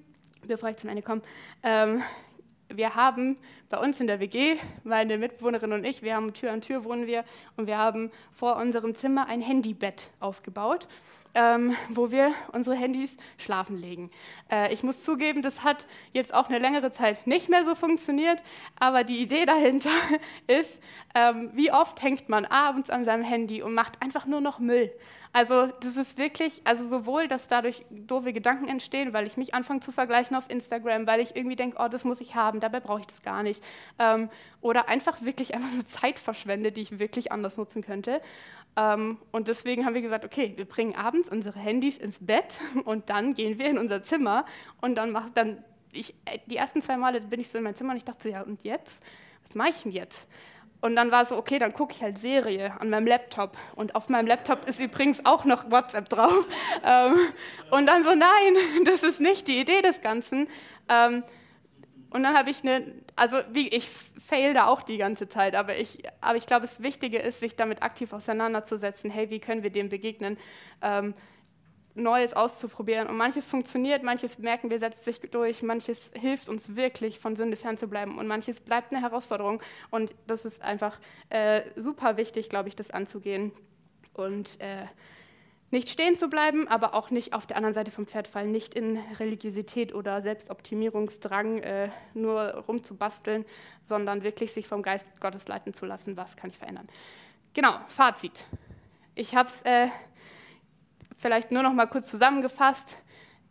bevor 0.46 0.68
ich 0.70 0.76
zum 0.76 0.90
Ende 0.90 1.02
komme. 1.02 1.22
Ähm, 1.62 2.02
wir 2.68 2.94
haben 2.94 3.36
bei 3.68 3.78
uns 3.78 4.00
in 4.00 4.06
der 4.06 4.20
WG, 4.20 4.56
meine 4.84 5.18
Mitbewohnerin 5.18 5.72
und 5.72 5.84
ich, 5.84 6.02
wir 6.02 6.14
haben 6.14 6.32
Tür 6.32 6.52
an 6.52 6.60
Tür 6.60 6.84
wohnen 6.84 7.06
wir 7.06 7.24
und 7.56 7.66
wir 7.66 7.78
haben 7.78 8.10
vor 8.32 8.56
unserem 8.56 8.94
Zimmer 8.94 9.26
ein 9.26 9.40
Handybett 9.40 10.08
aufgebaut 10.20 10.88
ähm, 11.34 11.76
wo 11.88 12.10
wir 12.10 12.32
unsere 12.52 12.76
Handys 12.76 13.16
schlafen 13.38 13.76
legen. 13.76 14.10
Äh, 14.50 14.72
ich 14.72 14.82
muss 14.82 15.02
zugeben, 15.02 15.42
das 15.42 15.64
hat 15.64 15.86
jetzt 16.12 16.32
auch 16.32 16.48
eine 16.48 16.58
längere 16.58 16.92
Zeit 16.92 17.26
nicht 17.26 17.48
mehr 17.48 17.64
so 17.64 17.74
funktioniert, 17.74 18.42
aber 18.78 19.04
die 19.04 19.20
Idee 19.20 19.46
dahinter 19.46 19.90
ist, 20.46 20.80
ähm, 21.14 21.50
wie 21.54 21.72
oft 21.72 22.02
hängt 22.02 22.28
man 22.28 22.44
abends 22.44 22.90
an 22.90 23.04
seinem 23.04 23.24
Handy 23.24 23.62
und 23.62 23.74
macht 23.74 24.00
einfach 24.02 24.26
nur 24.26 24.40
noch 24.40 24.58
Müll. 24.58 24.92
Also 25.34 25.66
das 25.80 25.96
ist 25.96 26.16
wirklich, 26.16 26.62
also 26.62 26.86
sowohl, 26.86 27.26
dass 27.26 27.48
dadurch 27.48 27.84
doofe 27.90 28.32
Gedanken 28.32 28.68
entstehen, 28.68 29.12
weil 29.12 29.26
ich 29.26 29.36
mich 29.36 29.52
anfange 29.52 29.80
zu 29.80 29.90
vergleichen 29.90 30.36
auf 30.36 30.48
Instagram, 30.48 31.08
weil 31.08 31.18
ich 31.18 31.34
irgendwie 31.34 31.56
denke, 31.56 31.76
oh, 31.80 31.88
das 31.88 32.04
muss 32.04 32.20
ich 32.20 32.36
haben, 32.36 32.60
dabei 32.60 32.78
brauche 32.78 33.00
ich 33.00 33.08
das 33.08 33.20
gar 33.20 33.42
nicht. 33.42 33.60
Ähm, 33.98 34.30
oder 34.60 34.88
einfach 34.88 35.22
wirklich 35.22 35.52
einfach 35.52 35.72
nur 35.72 35.84
Zeit 35.86 36.20
verschwende, 36.20 36.70
die 36.70 36.82
ich 36.82 37.00
wirklich 37.00 37.32
anders 37.32 37.56
nutzen 37.56 37.82
könnte. 37.82 38.22
Ähm, 38.76 39.18
und 39.30 39.48
deswegen 39.48 39.86
haben 39.86 39.94
wir 39.94 40.02
gesagt, 40.02 40.24
okay, 40.24 40.52
wir 40.56 40.64
bringen 40.64 40.94
abends 40.94 41.28
unsere 41.28 41.58
Handys 41.58 41.96
ins 41.96 42.18
Bett 42.20 42.60
und 42.84 43.10
dann 43.10 43.34
gehen 43.34 43.58
wir 43.58 43.66
in 43.66 43.78
unser 43.78 44.02
Zimmer 44.02 44.44
und 44.80 44.96
dann 44.96 45.10
macht 45.10 45.36
dann 45.36 45.64
ich, 45.96 46.14
die 46.46 46.56
ersten 46.56 46.82
zwei 46.82 46.96
Male 46.96 47.20
bin 47.20 47.40
ich 47.40 47.48
so 47.48 47.58
in 47.58 47.64
mein 47.64 47.74
Zimmer 47.74 47.92
und 47.92 47.96
ich 47.96 48.04
dachte 48.04 48.24
so, 48.24 48.28
ja, 48.28 48.42
und 48.42 48.64
jetzt? 48.64 49.02
Was 49.46 49.54
mache 49.54 49.70
ich 49.70 49.82
denn 49.82 49.92
jetzt? 49.92 50.28
Und 50.80 50.96
dann 50.96 51.10
war 51.10 51.24
so, 51.24 51.38
okay, 51.38 51.58
dann 51.58 51.72
gucke 51.72 51.94
ich 51.94 52.02
halt 52.02 52.18
Serie 52.18 52.78
an 52.78 52.90
meinem 52.90 53.06
Laptop. 53.06 53.56
Und 53.74 53.94
auf 53.94 54.10
meinem 54.10 54.26
Laptop 54.26 54.68
ist 54.68 54.80
übrigens 54.80 55.24
auch 55.24 55.44
noch 55.46 55.70
WhatsApp 55.70 56.08
drauf. 56.08 56.46
Ähm, 56.86 57.16
und 57.70 57.86
dann 57.86 58.04
so, 58.04 58.10
nein, 58.10 58.56
das 58.84 59.02
ist 59.02 59.18
nicht 59.18 59.48
die 59.48 59.58
Idee 59.58 59.80
des 59.80 60.02
Ganzen. 60.02 60.48
Ähm, 60.90 61.22
und 62.10 62.22
dann 62.22 62.36
habe 62.36 62.50
ich 62.50 62.60
eine, 62.62 62.84
also 63.16 63.38
wie, 63.52 63.68
ich 63.68 63.88
fail 63.88 64.54
da 64.54 64.66
auch 64.66 64.82
die 64.82 64.98
ganze 64.98 65.28
Zeit, 65.28 65.54
aber 65.54 65.76
ich, 65.76 66.02
aber 66.20 66.36
ich 66.36 66.46
glaube, 66.46 66.62
das 66.62 66.82
Wichtige 66.82 67.18
ist, 67.18 67.40
sich 67.40 67.56
damit 67.56 67.82
aktiv 67.82 68.12
auseinanderzusetzen. 68.12 69.10
Hey, 69.10 69.30
wie 69.30 69.40
können 69.40 69.62
wir 69.62 69.70
dem 69.70 69.88
begegnen? 69.88 70.36
Ähm, 70.82 71.14
Neues 71.96 72.34
auszuprobieren. 72.34 73.06
Und 73.08 73.16
manches 73.16 73.46
funktioniert, 73.46 74.02
manches 74.02 74.38
merken 74.38 74.68
wir, 74.68 74.80
setzt 74.80 75.04
sich 75.04 75.20
durch, 75.20 75.62
manches 75.62 76.10
hilft 76.18 76.48
uns 76.48 76.74
wirklich, 76.74 77.20
von 77.20 77.36
Sünde 77.36 77.56
fernzubleiben 77.56 78.18
und 78.18 78.26
manches 78.26 78.60
bleibt 78.60 78.92
eine 78.92 79.00
Herausforderung. 79.00 79.62
Und 79.90 80.12
das 80.26 80.44
ist 80.44 80.60
einfach 80.60 80.98
äh, 81.30 81.62
super 81.76 82.16
wichtig, 82.16 82.48
glaube 82.48 82.68
ich, 82.68 82.74
das 82.74 82.90
anzugehen. 82.90 83.52
Und 84.12 84.60
äh, 84.60 84.86
nicht 85.70 85.88
stehen 85.88 86.16
zu 86.16 86.28
bleiben, 86.28 86.68
aber 86.68 86.94
auch 86.94 87.10
nicht 87.10 87.32
auf 87.32 87.46
der 87.46 87.56
anderen 87.56 87.74
Seite 87.74 87.90
vom 87.90 88.06
Pferd 88.06 88.28
fallen, 88.28 88.50
nicht 88.50 88.74
in 88.74 88.98
Religiosität 89.18 89.94
oder 89.94 90.22
Selbstoptimierungsdrang 90.22 91.58
äh, 91.58 91.88
nur 92.14 92.64
rumzubasteln, 92.68 93.44
sondern 93.86 94.22
wirklich 94.22 94.52
sich 94.52 94.68
vom 94.68 94.82
Geist 94.82 95.06
Gottes 95.20 95.48
leiten 95.48 95.74
zu 95.74 95.84
lassen, 95.86 96.16
was 96.16 96.36
kann 96.36 96.50
ich 96.50 96.58
verändern. 96.58 96.88
Genau, 97.54 97.78
Fazit. 97.88 98.44
Ich 99.14 99.34
habe 99.34 99.48
es 99.48 99.62
äh, 99.62 99.88
vielleicht 101.16 101.50
nur 101.50 101.62
noch 101.62 101.72
mal 101.72 101.86
kurz 101.86 102.10
zusammengefasst. 102.10 102.96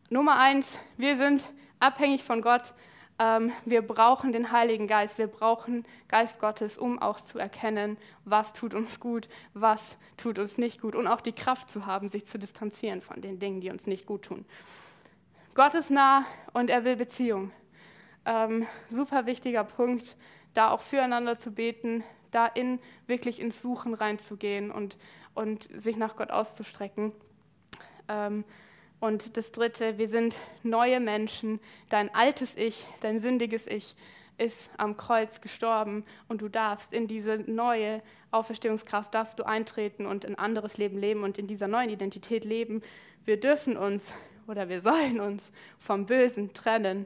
Nummer 0.10 0.40
eins, 0.40 0.78
wir 0.98 1.18
sind 1.18 1.44
abhängig 1.80 2.24
von 2.24 2.42
Gott. 2.42 2.74
Ähm, 3.20 3.52
wir 3.66 3.82
brauchen 3.82 4.32
den 4.32 4.52
Heiligen 4.52 4.88
Geist, 4.88 5.18
wir 5.18 5.28
brauchen 5.28 5.86
Geist 6.08 6.40
Gottes, 6.40 6.78
um 6.78 7.00
auch 7.00 7.22
zu 7.22 7.38
erkennen, 7.38 7.98
was 8.26 8.54
tut 8.54 8.74
uns 8.74 9.00
gut, 9.00 9.30
was 9.54 9.98
tut 10.18 10.40
uns 10.40 10.58
nicht 10.58 10.82
gut 10.82 10.96
und 10.96 11.08
auch 11.08 11.22
die 11.22 11.34
Kraft 11.34 11.70
zu 11.70 11.86
haben, 11.86 12.10
sich 12.10 12.26
zu 12.26 12.40
distanzieren 12.40 13.02
von 13.02 13.22
den 13.22 13.40
Dingen, 13.40 13.62
die 13.62 13.70
uns 13.70 13.86
nicht 13.86 14.06
gut 14.06 14.24
tun. 14.24 14.46
Gott 15.54 15.76
ist 15.76 15.92
nah 15.92 16.26
und 16.54 16.72
er 16.72 16.84
will 16.84 16.96
Beziehung. 16.96 17.52
Ähm, 18.26 18.66
super 18.90 19.26
wichtiger 19.28 19.64
Punkt, 19.64 20.16
da 20.54 20.72
auch 20.72 20.82
füreinander 20.82 21.38
zu 21.38 21.52
beten, 21.52 22.04
da 22.32 22.48
in, 22.48 22.80
wirklich 23.06 23.40
ins 23.40 23.62
Suchen 23.62 23.94
reinzugehen 23.94 24.72
und, 24.72 24.98
und 25.36 25.70
sich 25.76 25.98
nach 25.98 26.16
Gott 26.16 26.32
auszustrecken. 26.32 27.12
Ähm, 28.08 28.44
und 29.04 29.36
das 29.36 29.52
Dritte, 29.52 29.98
wir 29.98 30.08
sind 30.08 30.38
neue 30.64 31.02
Menschen. 31.02 31.60
Dein 31.90 32.16
altes 32.16 32.56
Ich, 32.56 32.88
dein 33.02 33.20
sündiges 33.20 33.68
Ich 33.68 33.98
ist 34.38 34.70
am 34.78 34.96
Kreuz 34.96 35.42
gestorben 35.42 36.06
und 36.30 36.42
du 36.42 36.48
darfst 36.48 36.94
in 36.94 37.08
diese 37.08 37.36
neue 37.40 38.02
Auferstehungskraft, 38.32 39.14
darfst 39.14 39.38
du 39.40 39.44
eintreten 39.44 40.06
und 40.06 40.26
ein 40.26 40.36
anderes 40.36 40.78
Leben 40.78 40.98
leben 40.98 41.24
und 41.24 41.38
in 41.38 41.48
dieser 41.48 41.68
neuen 41.68 41.90
Identität 41.90 42.46
leben. 42.46 42.82
Wir 43.26 43.38
dürfen 43.38 43.76
uns 43.76 44.14
oder 44.48 44.70
wir 44.70 44.80
sollen 44.80 45.20
uns 45.20 45.52
vom 45.80 46.06
Bösen 46.06 46.54
trennen 46.54 47.06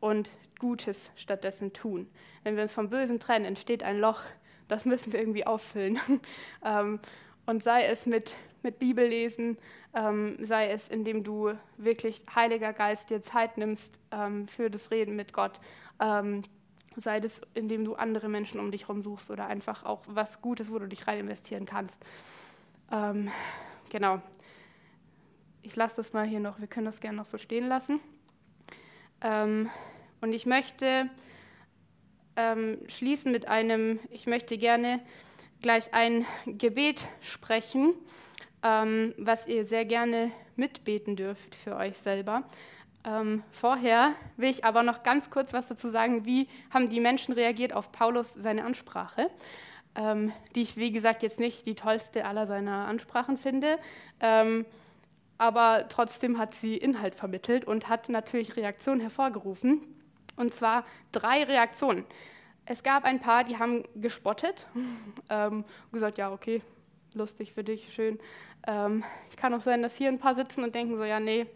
und 0.00 0.30
Gutes 0.58 1.10
stattdessen 1.14 1.74
tun. 1.74 2.08
Wenn 2.42 2.56
wir 2.56 2.62
uns 2.62 2.72
vom 2.72 2.88
Bösen 2.88 3.20
trennen, 3.20 3.44
entsteht 3.44 3.82
ein 3.82 4.00
Loch, 4.00 4.22
das 4.66 4.86
müssen 4.86 5.12
wir 5.12 5.20
irgendwie 5.20 5.46
auffüllen. 5.46 6.00
Ähm, 6.64 7.00
und 7.44 7.62
sei 7.62 7.84
es 7.84 8.06
mit, 8.06 8.32
mit 8.64 8.78
Bibellesen, 8.78 9.58
ähm, 9.94 10.36
sei 10.40 10.70
es, 10.70 10.88
indem 10.88 11.22
du 11.22 11.52
wirklich, 11.76 12.24
Heiliger 12.34 12.72
Geist, 12.72 13.10
dir 13.10 13.20
Zeit 13.20 13.58
nimmst 13.58 13.98
ähm, 14.10 14.48
für 14.48 14.70
das 14.70 14.90
Reden 14.90 15.14
mit 15.14 15.32
Gott, 15.32 15.60
ähm, 16.00 16.42
sei 16.96 17.18
es, 17.18 17.40
indem 17.54 17.84
du 17.84 17.94
andere 17.94 18.28
Menschen 18.28 18.58
um 18.60 18.70
dich 18.70 18.82
herum 18.82 19.02
suchst 19.02 19.30
oder 19.30 19.46
einfach 19.46 19.84
auch 19.84 20.02
was 20.06 20.40
Gutes, 20.40 20.72
wo 20.72 20.78
du 20.78 20.88
dich 20.88 21.06
rein 21.06 21.20
investieren 21.20 21.66
kannst. 21.66 22.04
Ähm, 22.90 23.30
genau. 23.90 24.20
Ich 25.62 25.76
lasse 25.76 25.96
das 25.96 26.12
mal 26.12 26.26
hier 26.26 26.40
noch, 26.40 26.60
wir 26.60 26.66
können 26.66 26.86
das 26.86 27.00
gerne 27.00 27.16
noch 27.16 27.26
so 27.26 27.38
stehen 27.38 27.68
lassen. 27.68 28.00
Ähm, 29.20 29.70
und 30.20 30.32
ich 30.32 30.46
möchte 30.46 31.08
ähm, 32.36 32.78
schließen 32.88 33.32
mit 33.32 33.48
einem, 33.48 33.98
ich 34.10 34.26
möchte 34.26 34.58
gerne 34.58 35.00
gleich 35.62 35.94
ein 35.94 36.26
Gebet 36.46 37.08
sprechen 37.20 37.94
ähm, 38.64 39.14
was 39.18 39.46
ihr 39.46 39.66
sehr 39.66 39.84
gerne 39.84 40.32
mitbeten 40.56 41.14
dürft 41.14 41.54
für 41.54 41.76
euch 41.76 41.98
selber. 41.98 42.42
Ähm, 43.06 43.42
vorher 43.52 44.14
will 44.38 44.48
ich 44.48 44.64
aber 44.64 44.82
noch 44.82 45.02
ganz 45.02 45.30
kurz 45.30 45.52
was 45.52 45.68
dazu 45.68 45.90
sagen, 45.90 46.24
wie 46.24 46.48
haben 46.70 46.88
die 46.88 47.00
Menschen 47.00 47.34
reagiert 47.34 47.74
auf 47.74 47.92
Paulus 47.92 48.32
seine 48.32 48.64
Ansprache, 48.64 49.30
ähm, 49.94 50.32
die 50.54 50.62
ich, 50.62 50.78
wie 50.78 50.90
gesagt, 50.90 51.22
jetzt 51.22 51.38
nicht 51.38 51.66
die 51.66 51.74
tollste 51.74 52.24
aller 52.24 52.46
seiner 52.46 52.86
Ansprachen 52.86 53.36
finde, 53.36 53.78
ähm, 54.20 54.64
aber 55.36 55.86
trotzdem 55.90 56.38
hat 56.38 56.54
sie 56.54 56.76
Inhalt 56.78 57.14
vermittelt 57.14 57.66
und 57.66 57.88
hat 57.88 58.08
natürlich 58.08 58.56
Reaktionen 58.56 59.00
hervorgerufen, 59.00 59.82
und 60.36 60.54
zwar 60.54 60.84
drei 61.12 61.44
Reaktionen. 61.44 62.04
Es 62.64 62.82
gab 62.82 63.04
ein 63.04 63.20
paar, 63.20 63.44
die 63.44 63.58
haben 63.58 63.84
gespottet, 63.96 64.66
ähm, 65.28 65.64
gesagt, 65.92 66.16
ja, 66.16 66.32
okay, 66.32 66.62
lustig 67.14 67.52
für 67.52 67.64
dich, 67.64 67.92
schön. 67.94 68.18
Ähm, 68.66 69.04
kann 69.36 69.54
auch 69.54 69.60
sein, 69.60 69.82
dass 69.82 69.96
hier 69.96 70.08
ein 70.08 70.18
paar 70.18 70.34
sitzen 70.34 70.64
und 70.64 70.74
denken 70.74 70.96
so, 70.96 71.04
ja, 71.04 71.20
nee, 71.20 71.46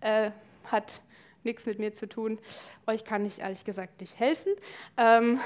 äh, 0.00 0.30
hat 0.70 1.00
nichts 1.42 1.66
mit 1.66 1.78
mir 1.78 1.92
zu 1.92 2.08
tun. 2.08 2.38
Euch 2.86 3.04
kann 3.04 3.24
ich 3.24 3.40
ehrlich 3.40 3.64
gesagt 3.64 4.00
nicht 4.00 4.18
helfen. 4.18 4.52
Ähm, 4.96 5.40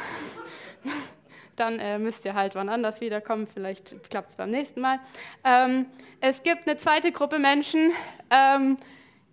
dann 1.57 1.79
äh, 1.81 1.99
müsst 1.99 2.25
ihr 2.25 2.35
halt 2.35 2.55
wann 2.55 2.69
anders 2.69 3.01
wiederkommen. 3.01 3.47
Vielleicht 3.47 4.09
klappt 4.11 4.31
es 4.31 4.37
beim 4.37 4.51
nächsten 4.51 4.81
Mal. 4.81 5.01
Ähm, 5.45 5.87
es 6.21 6.43
gibt 6.43 6.69
eine 6.69 6.77
zweite 6.77 7.13
Gruppe 7.13 7.39
Menschen, 7.39 7.93
ähm, 8.31 8.77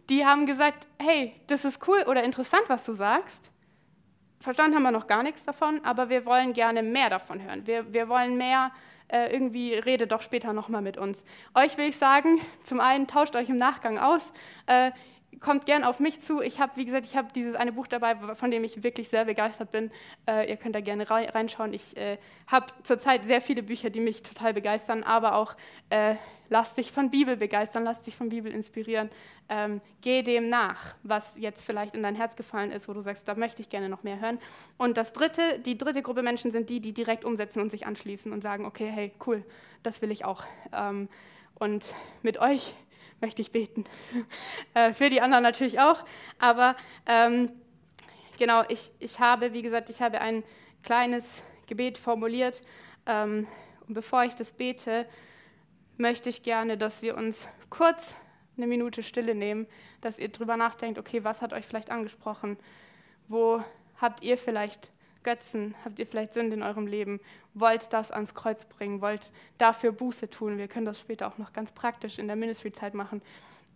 die 0.10 0.26
haben 0.26 0.46
gesagt, 0.46 0.88
hey, 1.00 1.34
das 1.48 1.66
ist 1.66 1.88
cool 1.88 2.04
oder 2.08 2.24
interessant, 2.24 2.64
was 2.68 2.84
du 2.86 2.94
sagst. 2.94 3.52
Verstanden 4.40 4.76
haben 4.76 4.84
wir 4.84 4.92
noch 4.92 5.08
gar 5.08 5.24
nichts 5.24 5.44
davon, 5.44 5.84
aber 5.84 6.10
wir 6.10 6.26
wollen 6.26 6.54
gerne 6.54 6.84
mehr 6.84 7.10
davon 7.10 7.42
hören. 7.42 7.66
Wir, 7.66 7.92
wir 7.92 8.08
wollen 8.08 8.38
mehr, 8.38 8.72
äh, 9.08 9.32
irgendwie 9.32 9.74
rede 9.74 10.08
doch 10.08 10.22
später 10.22 10.54
nochmal 10.54 10.82
mit 10.82 10.98
uns. 10.98 11.24
Euch 11.54 11.78
will 11.78 11.90
ich 11.90 11.98
sagen, 11.98 12.40
zum 12.64 12.80
einen 12.80 13.08
tauscht 13.08 13.36
euch 13.36 13.50
im 13.50 13.58
Nachgang 13.58 13.98
aus. 13.98 14.32
Äh, 14.68 14.92
kommt 15.40 15.66
gern 15.66 15.84
auf 15.84 16.00
mich 16.00 16.22
zu. 16.22 16.42
Ich 16.42 16.60
habe, 16.60 16.74
wie 16.76 16.86
gesagt, 16.86 17.06
ich 17.06 17.16
habe 17.16 17.28
dieses 17.34 17.56
eine 17.56 17.72
Buch 17.72 17.88
dabei, 17.88 18.16
von 18.36 18.52
dem 18.52 18.64
ich 18.64 18.84
wirklich 18.84 19.10
sehr 19.10 19.26
begeistert 19.26 19.72
bin. 19.72 19.92
Äh, 20.28 20.50
ihr 20.50 20.58
könnt 20.58 20.76
da 20.76 20.82
gerne 20.82 21.10
reinschauen. 21.10 21.74
Ich 21.74 21.96
äh, 21.98 22.18
habe 22.48 22.68
zurzeit 22.84 23.26
sehr 23.26 23.42
viele 23.42 23.64
Bücher, 23.64 23.90
die 23.90 24.00
mich 24.00 24.24
total 24.24 24.54
begeistern, 24.54 25.04
aber 25.04 25.36
auch 25.36 25.56
äh, 25.90 26.16
lass 26.50 26.74
dich 26.74 26.92
von 26.92 27.10
Bibel 27.10 27.38
begeistern, 27.38 27.84
lass 27.84 28.02
dich 28.02 28.16
von 28.16 28.30
Bibel 28.30 28.52
inspirieren. 28.52 29.10
Ähm, 29.48 29.82
geh 30.02 30.24
dem 30.24 30.50
nach, 30.50 30.96
was 31.04 31.34
jetzt 31.38 31.64
vielleicht 31.64 31.96
in 31.96 32.04
dein 32.04 32.16
Herz 32.16 32.36
gefallen 32.36 32.72
ist, 32.72 32.88
wo 32.88 32.94
du 32.94 33.02
sagst, 33.02 33.28
da 33.28 33.36
möchte 33.36 33.62
ich 33.62 33.70
gerne 33.70 33.90
noch 33.90 34.04
mehr 34.04 34.20
hören. 34.20 34.40
Und 34.78 34.98
das 34.98 35.14
dritte, 35.14 35.60
die 35.60 35.78
dritte 35.78 36.02
Gruppe 36.02 36.24
Menschen 36.24 36.52
sind 36.52 36.70
die, 36.70 36.80
die 36.80 36.94
direkt 36.94 37.26
umsetzen 37.26 37.62
und 37.62 37.70
sich 37.70 37.86
anschließen 37.86 38.32
und 38.32 38.42
sagen, 38.42 38.66
okay, 38.66 38.88
hey, 38.88 39.12
cool, 39.26 39.44
das 39.84 40.02
will 40.02 40.12
ich 40.12 40.26
auch. 40.26 40.44
Ähm, 40.74 41.10
und 41.60 41.86
mit 42.24 42.40
euch 42.40 42.74
möchte 43.22 43.42
ich 43.42 43.52
beten. 43.52 43.86
Äh, 44.74 44.92
für 44.92 45.10
die 45.10 45.22
anderen 45.22 45.44
natürlich 45.44 45.80
auch. 45.80 46.04
Aber 46.38 46.76
ähm, 47.06 47.50
genau, 48.38 48.64
ich, 48.68 48.92
ich 49.00 49.22
habe, 49.22 49.54
wie 49.54 49.62
gesagt, 49.62 49.90
ich 49.90 50.02
habe 50.02 50.20
ein 50.20 50.44
kleines 50.84 51.44
Gebet 51.66 51.98
formuliert. 51.98 52.62
Ähm, 53.06 53.48
und 53.88 53.94
bevor 53.94 54.26
ich 54.26 54.36
das 54.36 54.52
bete, 54.52 55.06
möchte 55.98 56.30
ich 56.30 56.44
gerne, 56.44 56.78
dass 56.78 57.02
wir 57.02 57.16
uns 57.16 57.48
kurz 57.70 58.16
eine 58.58 58.68
Minute 58.68 59.04
Stille 59.04 59.36
nehmen, 59.36 59.68
dass 60.02 60.18
ihr 60.18 60.30
drüber 60.30 60.58
nachdenkt, 60.58 61.00
okay, 61.00 61.24
was 61.24 61.42
hat 61.42 61.54
euch 61.54 61.66
vielleicht 61.66 61.92
angesprochen? 61.92 62.58
Wo 63.28 63.64
habt 64.00 64.24
ihr 64.24 64.38
vielleicht 64.38 64.90
Götzen? 65.24 65.76
Habt 65.84 66.00
ihr 66.00 66.08
vielleicht 66.08 66.34
Sünde 66.34 66.56
in 66.56 66.64
eurem 66.64 66.88
Leben? 66.88 67.20
Wollt 67.54 67.92
das 67.92 68.12
ans 68.12 68.34
Kreuz 68.34 68.66
bringen? 68.66 69.02
Wollt 69.02 69.32
dafür 69.58 69.92
Buße 69.92 70.30
tun? 70.30 70.58
Wir 70.58 70.68
können 70.68 70.86
das 70.86 71.00
später 71.00 71.28
auch 71.28 71.38
noch 71.38 71.52
ganz 71.52 71.72
praktisch 71.72 72.20
in 72.20 72.28
der 72.28 72.36
Ministry-Zeit 72.36 72.94
machen, 72.94 73.22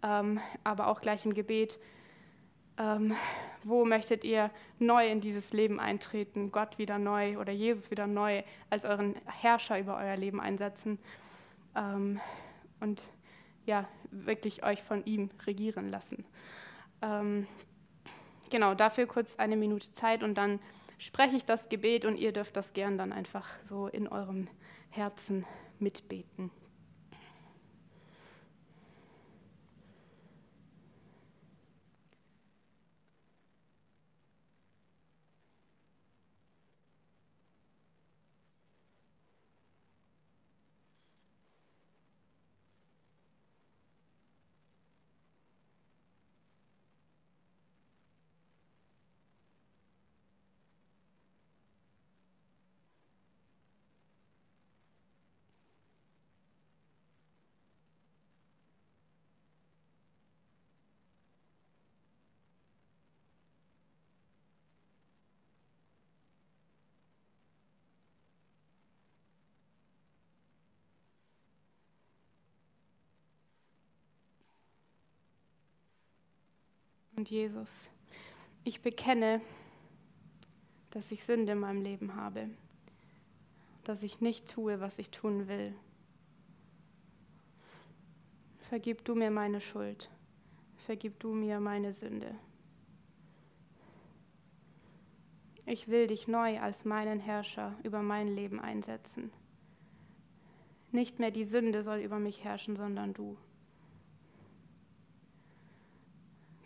ähm, 0.03 0.39
aber 0.63 0.87
auch 0.87 1.01
gleich 1.01 1.25
im 1.25 1.33
Gebet. 1.33 1.79
Ähm, 2.77 3.15
wo 3.63 3.83
möchtet 3.83 4.23
ihr 4.23 4.51
neu 4.77 5.09
in 5.09 5.19
dieses 5.19 5.51
Leben 5.51 5.79
eintreten? 5.79 6.51
Gott 6.51 6.77
wieder 6.77 6.97
neu 6.97 7.37
oder 7.37 7.51
Jesus 7.51 7.91
wieder 7.91 8.07
neu 8.07 8.43
als 8.69 8.85
euren 8.85 9.15
Herrscher 9.25 9.79
über 9.79 9.97
euer 9.97 10.15
Leben 10.15 10.39
einsetzen? 10.39 10.99
Ähm, 11.75 12.19
und 12.79 13.01
ja, 13.65 13.87
wirklich 14.11 14.63
euch 14.63 14.81
von 14.83 15.05
ihm 15.05 15.29
regieren 15.45 15.89
lassen. 15.89 16.25
Ähm, 17.01 17.47
genau, 18.49 18.73
dafür 18.73 19.05
kurz 19.05 19.35
eine 19.37 19.55
Minute 19.55 19.91
Zeit 19.93 20.23
und 20.23 20.37
dann 20.37 20.59
spreche 20.97 21.35
ich 21.35 21.45
das 21.45 21.69
Gebet 21.69 22.05
und 22.05 22.17
ihr 22.17 22.31
dürft 22.31 22.55
das 22.55 22.73
gern 22.73 22.97
dann 22.97 23.13
einfach 23.13 23.47
so 23.63 23.87
in 23.87 24.07
eurem 24.07 24.47
Herzen 24.89 25.45
mitbeten. 25.79 26.51
Und 77.19 77.29
Jesus, 77.29 77.89
ich 78.63 78.81
bekenne, 78.81 79.41
dass 80.91 81.11
ich 81.11 81.25
Sünde 81.25 81.51
in 81.51 81.59
meinem 81.59 81.81
Leben 81.81 82.15
habe, 82.15 82.49
dass 83.83 84.03
ich 84.03 84.21
nicht 84.21 84.49
tue, 84.49 84.79
was 84.79 84.97
ich 84.99 85.11
tun 85.11 85.49
will. 85.49 85.75
Vergib 88.69 89.03
du 89.03 89.15
mir 89.15 89.31
meine 89.31 89.59
Schuld, 89.59 90.09
vergib 90.77 91.19
du 91.19 91.33
mir 91.33 91.59
meine 91.59 91.91
Sünde. 91.91 92.33
Ich 95.65 95.89
will 95.89 96.07
dich 96.07 96.29
neu 96.29 96.57
als 96.61 96.85
meinen 96.85 97.19
Herrscher 97.19 97.77
über 97.83 98.01
mein 98.01 98.29
Leben 98.29 98.61
einsetzen. 98.61 99.29
Nicht 100.93 101.19
mehr 101.19 101.31
die 101.31 101.43
Sünde 101.43 101.83
soll 101.83 101.99
über 101.99 102.17
mich 102.17 102.45
herrschen, 102.45 102.77
sondern 102.77 103.13
du. 103.13 103.35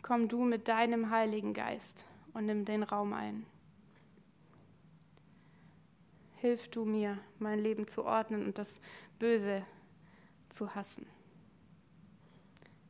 Komm 0.03 0.27
du 0.27 0.43
mit 0.43 0.67
deinem 0.67 1.09
Heiligen 1.09 1.53
Geist 1.53 2.05
und 2.33 2.45
nimm 2.45 2.65
den 2.65 2.83
Raum 2.83 3.13
ein. 3.13 3.45
Hilf 6.35 6.67
du 6.67 6.83
mir, 6.83 7.17
mein 7.39 7.57
Leben 7.57 7.87
zu 7.87 8.03
ordnen 8.03 8.45
und 8.45 8.57
das 8.57 8.81
Böse 9.17 9.65
zu 10.49 10.75
hassen. 10.75 11.07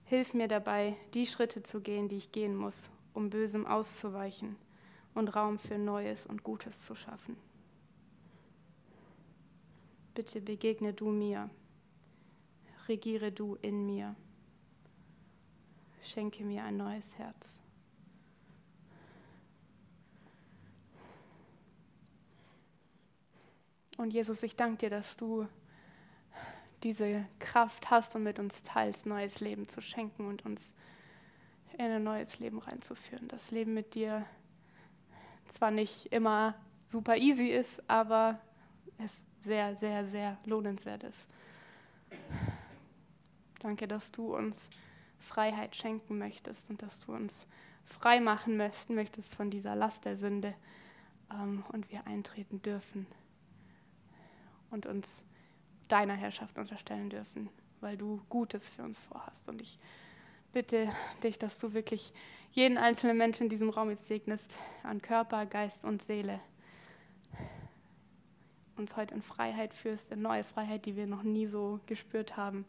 Hilf 0.05 0.33
mir 0.33 0.47
dabei, 0.47 0.97
die 1.13 1.27
Schritte 1.27 1.61
zu 1.61 1.79
gehen, 1.79 2.09
die 2.09 2.17
ich 2.17 2.31
gehen 2.31 2.55
muss, 2.55 2.89
um 3.13 3.29
Bösem 3.29 3.67
auszuweichen 3.67 4.55
und 5.13 5.35
Raum 5.35 5.59
für 5.59 5.77
Neues 5.77 6.25
und 6.25 6.43
Gutes 6.43 6.83
zu 6.83 6.95
schaffen. 6.95 7.37
Bitte 10.15 10.41
begegne 10.41 10.93
du 10.93 11.09
mir, 11.09 11.49
regiere 12.87 13.31
du 13.31 13.55
in 13.61 13.85
mir 13.85 14.15
schenke 16.03 16.43
mir 16.43 16.63
ein 16.63 16.77
neues 16.77 17.17
Herz. 17.17 17.61
Und 23.97 24.13
Jesus, 24.13 24.43
ich 24.43 24.55
danke 24.55 24.77
dir, 24.77 24.89
dass 24.89 25.15
du 25.17 25.47
diese 26.83 27.25
Kraft 27.39 27.89
hast 27.89 28.15
und 28.15 28.23
mit 28.23 28.39
uns 28.39 28.61
teilst, 28.61 29.05
neues 29.05 29.39
Leben 29.39 29.69
zu 29.69 29.81
schenken 29.81 30.27
und 30.27 30.45
uns 30.45 30.61
in 31.77 31.85
ein 31.85 32.03
neues 32.03 32.39
Leben 32.39 32.59
reinzuführen. 32.59 33.27
Das 33.27 33.51
Leben 33.51 33.73
mit 33.73 33.93
dir 33.95 34.25
zwar 35.51 35.71
nicht 35.71 36.07
immer 36.07 36.55
super 36.89 37.17
easy 37.17 37.47
ist, 37.47 37.81
aber 37.89 38.39
es 38.97 39.23
sehr, 39.39 39.75
sehr, 39.75 40.05
sehr 40.05 40.37
lohnenswert 40.45 41.03
ist. 41.03 41.19
Danke, 43.59 43.87
dass 43.87 44.11
du 44.11 44.35
uns 44.35 44.69
Freiheit 45.23 45.75
schenken 45.75 46.17
möchtest 46.17 46.69
und 46.69 46.81
dass 46.81 46.99
du 46.99 47.13
uns 47.13 47.47
frei 47.85 48.19
machen 48.19 48.57
möchtest 48.57 49.35
von 49.35 49.49
dieser 49.49 49.75
Last 49.75 50.05
der 50.05 50.17
Sünde 50.17 50.53
ähm, 51.31 51.63
und 51.71 51.91
wir 51.91 52.05
eintreten 52.05 52.61
dürfen 52.61 53.07
und 54.69 54.85
uns 54.85 55.07
deiner 55.87 56.15
Herrschaft 56.15 56.57
unterstellen 56.57 57.09
dürfen, 57.09 57.49
weil 57.79 57.97
du 57.97 58.21
Gutes 58.29 58.69
für 58.69 58.83
uns 58.83 58.99
vorhast. 58.99 59.47
Und 59.47 59.61
ich 59.61 59.79
bitte 60.51 60.91
dich, 61.23 61.39
dass 61.39 61.57
du 61.57 61.73
wirklich 61.73 62.13
jeden 62.51 62.77
einzelnen 62.77 63.17
Menschen 63.17 63.43
in 63.43 63.49
diesem 63.49 63.69
Raum 63.69 63.89
jetzt 63.89 64.07
segnest, 64.07 64.57
an 64.83 65.01
Körper, 65.01 65.45
Geist 65.45 65.85
und 65.85 66.01
Seele. 66.01 66.39
Uns 68.75 68.95
heute 68.95 69.15
in 69.15 69.21
Freiheit 69.21 69.73
führst, 69.73 70.11
in 70.11 70.21
neue 70.21 70.43
Freiheit, 70.43 70.85
die 70.85 70.95
wir 70.95 71.07
noch 71.07 71.23
nie 71.23 71.47
so 71.47 71.79
gespürt 71.85 72.35
haben 72.35 72.65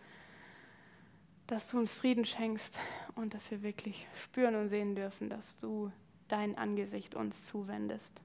dass 1.46 1.68
du 1.68 1.78
uns 1.78 1.92
Frieden 1.92 2.24
schenkst 2.24 2.78
und 3.14 3.34
dass 3.34 3.50
wir 3.50 3.62
wirklich 3.62 4.06
spüren 4.22 4.54
und 4.54 4.68
sehen 4.68 4.94
dürfen, 4.94 5.28
dass 5.28 5.56
du 5.58 5.92
dein 6.28 6.56
Angesicht 6.56 7.14
uns 7.14 7.46
zuwendest, 7.46 8.22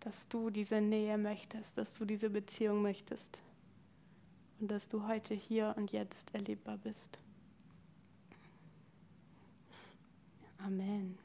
dass 0.00 0.28
du 0.28 0.50
diese 0.50 0.80
Nähe 0.80 1.16
möchtest, 1.16 1.78
dass 1.78 1.94
du 1.94 2.04
diese 2.04 2.30
Beziehung 2.30 2.82
möchtest 2.82 3.40
und 4.60 4.70
dass 4.70 4.88
du 4.88 5.06
heute 5.06 5.34
hier 5.34 5.74
und 5.76 5.92
jetzt 5.92 6.34
erlebbar 6.34 6.76
bist. 6.78 7.18
Amen. 10.58 11.18